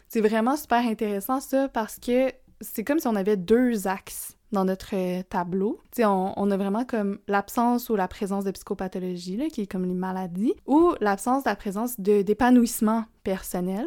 [0.09, 4.65] c'est vraiment super intéressant ça parce que c'est comme si on avait deux axes dans
[4.65, 5.79] notre euh, tableau.
[5.99, 9.85] On, on, a vraiment comme l'absence ou la présence de psychopathologie, là, qui est comme
[9.85, 13.87] les maladies, ou l'absence la présence d'épanouissement personnel.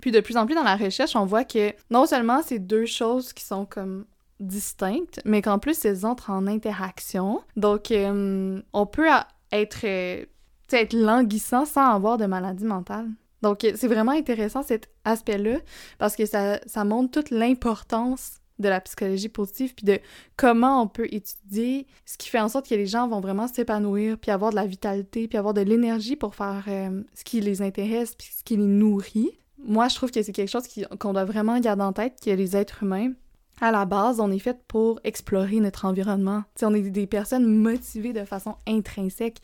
[0.00, 2.86] Puis de plus en plus dans la recherche, on voit que non seulement c'est deux
[2.86, 4.04] choses qui sont comme
[4.40, 7.40] distinctes, mais qu'en plus elles entrent en interaction.
[7.56, 9.08] Donc euh, on peut
[9.52, 10.24] être, euh,
[10.72, 13.08] être languissant sans avoir de maladie mentale.
[13.42, 15.58] Donc, c'est vraiment intéressant cet aspect-là
[15.98, 19.98] parce que ça, ça montre toute l'importance de la psychologie positive puis de
[20.36, 24.18] comment on peut étudier ce qui fait en sorte que les gens vont vraiment s'épanouir
[24.18, 27.62] puis avoir de la vitalité puis avoir de l'énergie pour faire euh, ce qui les
[27.62, 29.30] intéresse puis ce qui les nourrit.
[29.64, 30.68] Moi, je trouve que c'est quelque chose
[30.98, 33.12] qu'on doit vraiment garder en tête que les êtres humains
[33.60, 36.42] à la base, on est fait pour explorer notre environnement.
[36.54, 39.38] T'sais, on est des personnes motivées de façon intrinsèque.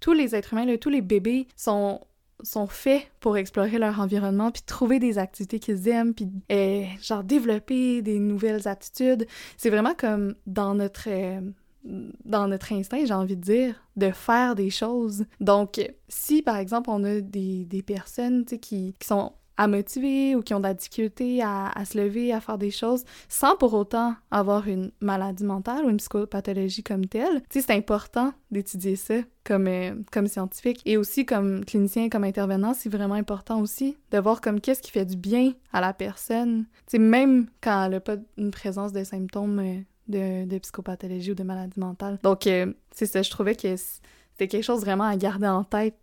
[0.00, 2.00] Tous les êtres humains, tous les bébés sont
[2.42, 7.24] sont faits pour explorer leur environnement, puis trouver des activités qu'ils aiment, puis euh, genre
[7.24, 9.26] développer des nouvelles attitudes.
[9.56, 11.40] C'est vraiment comme dans notre euh,
[11.82, 15.24] dans notre instinct, j'ai envie de dire, de faire des choses.
[15.40, 18.58] Donc, si par exemple on a des, des personnes qui,
[18.98, 22.56] qui sont à motiver ou qui ont de la difficulté à, se lever, à faire
[22.56, 27.42] des choses, sans pour autant avoir une maladie mentale ou une psychopathologie comme telle.
[27.50, 30.80] C'est important d'étudier ça comme, euh, comme scientifique.
[30.86, 34.92] Et aussi comme clinicien, comme intervenant, c'est vraiment important aussi de voir comme qu'est-ce qui
[34.92, 36.64] fait du bien à la personne.
[36.94, 41.42] Même quand elle n'a pas une présence de symptômes euh, de, de, psychopathologie ou de
[41.42, 42.18] maladie mentale.
[42.22, 45.98] Donc, euh, c'est ça, je trouvais que c'était quelque chose vraiment à garder en tête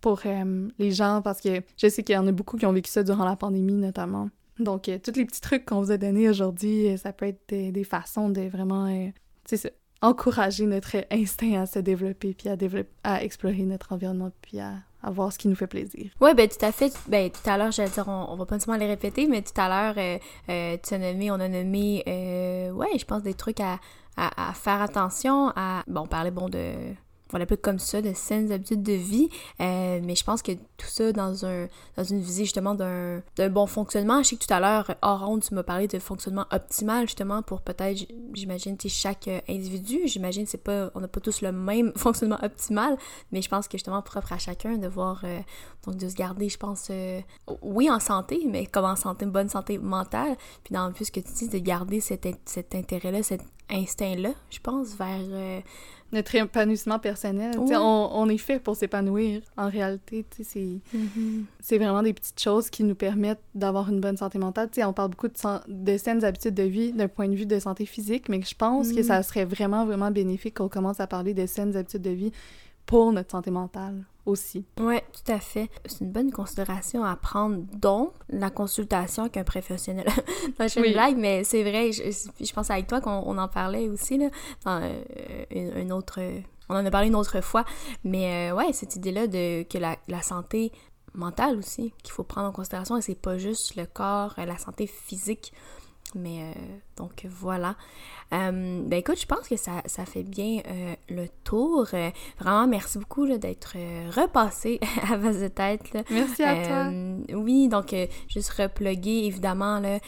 [0.00, 2.72] pour euh, les gens, parce que je sais qu'il y en a beaucoup qui ont
[2.72, 4.28] vécu ça durant la pandémie, notamment.
[4.58, 7.48] Donc, euh, tous les petits trucs qu'on vous a donnés aujourd'hui, euh, ça peut être
[7.48, 8.88] des, façons de vraiment,
[10.00, 14.74] encourager notre instinct à se développer, puis à, développer, à explorer notre environnement, puis à,
[15.04, 16.10] voir ce qui nous fait plaisir.
[16.20, 16.92] Oui, ben tout à fait.
[17.08, 19.68] Ben tout à l'heure, j'allais dire, on, va pas nécessairement les répéter, mais tout à
[19.68, 23.80] l'heure, tu as nommé, on a nommé, ouais, je pense des trucs à,
[24.16, 25.82] à, à, faire attention à...
[25.88, 26.94] Bon, on parlait, bon, de
[27.32, 29.28] voilà, un peu comme ça, de saines habitudes de vie.
[29.60, 31.66] Euh, mais je pense que tout ça dans un
[31.96, 34.22] dans une visée justement d'un bon fonctionnement.
[34.22, 37.42] Je sais que tout à l'heure, hors honte, tu m'as parlé de fonctionnement optimal justement
[37.42, 40.02] pour peut-être, j'imagine, chaque euh, individu.
[40.04, 42.98] J'imagine c'est pas, on n'a pas tous le même fonctionnement optimal,
[43.32, 45.40] mais je pense que justement propre à chacun de voir, euh,
[45.86, 46.90] donc de se garder, je pense,
[47.62, 50.36] oui en santé, mais comme en santé, bonne santé mentale.
[50.64, 54.58] Puis dans le plus que tu dis, de garder cet, cet intérêt-là, cet instinct-là, je
[54.60, 55.62] pense, vers
[56.12, 57.54] notre épanouissement personnel.
[57.58, 59.40] On, on, est fait pour s'épanouir.
[59.56, 61.44] En réalité, mm-hmm.
[61.60, 64.68] c'est vraiment des petites choses qui nous permettent d'avoir une bonne santé mentale.
[64.78, 65.34] on parle beaucoup de,
[65.68, 68.92] de saines habitudes de vie d'un point de vue de santé physique, mais je pense
[68.92, 69.04] que mm-hmm.
[69.04, 72.32] ça serait vraiment, vraiment bénéfique qu'on commence à parler de saines habitudes de vie
[72.84, 74.64] pour notre santé mentale aussi.
[74.80, 75.68] Oui, tout à fait.
[75.86, 80.06] C'est une bonne considération à prendre, dont la consultation qu'un professionnel.
[80.60, 82.02] je fais une blague, mais c'est vrai, je,
[82.40, 84.28] je, pense avec toi qu'on en parlait aussi, là,
[84.64, 86.20] dans euh, une, autre...
[86.68, 87.64] On en a parlé une autre fois,
[88.04, 90.72] mais euh, ouais, cette idée-là de que la, la santé
[91.14, 94.86] mentale aussi, qu'il faut prendre en considération, et c'est pas juste le corps, la santé
[94.86, 95.52] physique,
[96.14, 96.52] mais euh,
[96.96, 97.76] donc voilà.
[98.32, 101.86] Euh, ben écoute, je pense que ça, ça fait bien euh, le tour.
[102.38, 103.76] vraiment, merci beaucoup d'être
[104.10, 105.82] repassé à base de tête.
[106.10, 107.36] Merci à toi.
[107.36, 107.94] Oui, donc
[108.28, 109.98] juste repluguer évidemment là,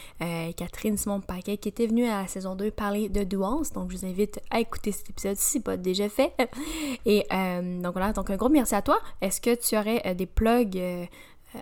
[0.53, 3.71] Catherine Simon Paquet qui était venue à la saison 2 parler de douance.
[3.73, 6.33] Donc je vous invite à écouter cet épisode si ce n'est pas déjà fait.
[7.05, 8.99] Et donc voilà, donc un gros merci à toi.
[9.21, 10.79] Est-ce que tu aurais des plugs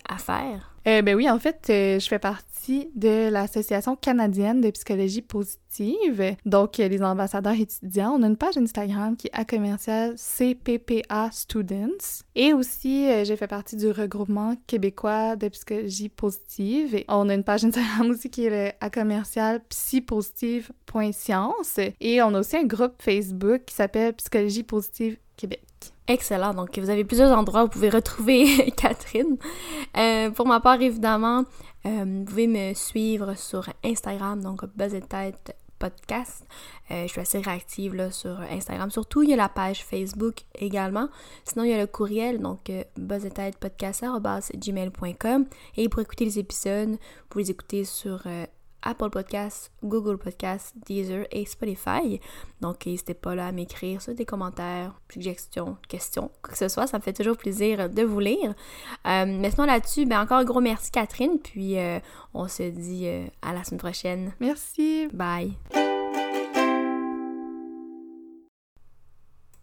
[0.08, 0.74] à faire?
[0.88, 6.36] Euh, ben oui, en fait, euh, je fais partie de l'Association canadienne de psychologie positive.
[6.46, 11.30] Donc, euh, les ambassadeurs étudiants, on a une page Instagram qui est à commercial CPPA
[11.32, 12.26] Students.
[12.36, 17.04] Et aussi, j'ai fait partie du regroupement québécois de psychologie positive.
[17.08, 21.80] On a une page Instagram aussi qui est à commercial psypositive.science.
[22.02, 25.62] Et on a aussi un groupe Facebook qui s'appelle Psychologie positive Québec.
[26.08, 26.54] Excellent.
[26.54, 29.38] Donc, vous avez plusieurs endroits où vous pouvez retrouver Catherine.
[29.98, 31.46] Euh, pour ma part, évidemment,
[31.86, 34.94] euh, vous pouvez me suivre sur Instagram, donc Buzz
[35.84, 36.46] podcast.
[36.92, 38.90] Euh, je suis assez réactive sur Instagram.
[38.90, 41.10] Surtout, il y a la page Facebook également.
[41.44, 42.84] Sinon, il y a le courriel, donc euh,
[44.56, 45.46] gmail.com
[45.78, 46.98] Et pour écouter les épisodes,
[47.32, 48.22] vous les écouter sur
[48.84, 52.20] Apple Podcasts, Google Podcasts, Deezer et Spotify.
[52.62, 56.88] Donc, n'hésitez pas là à m'écrire sur des commentaires, suggestions, questions, quoi que ce soit.
[56.88, 58.54] Ça me fait toujours plaisir de vous lire.
[59.08, 61.40] Euh, mais sinon, là-dessus, ben, encore un gros merci, Catherine.
[61.40, 62.00] Puis, euh,
[62.34, 64.34] on se dit euh, à la semaine prochaine.
[64.40, 65.08] Merci.
[65.14, 65.54] Bye.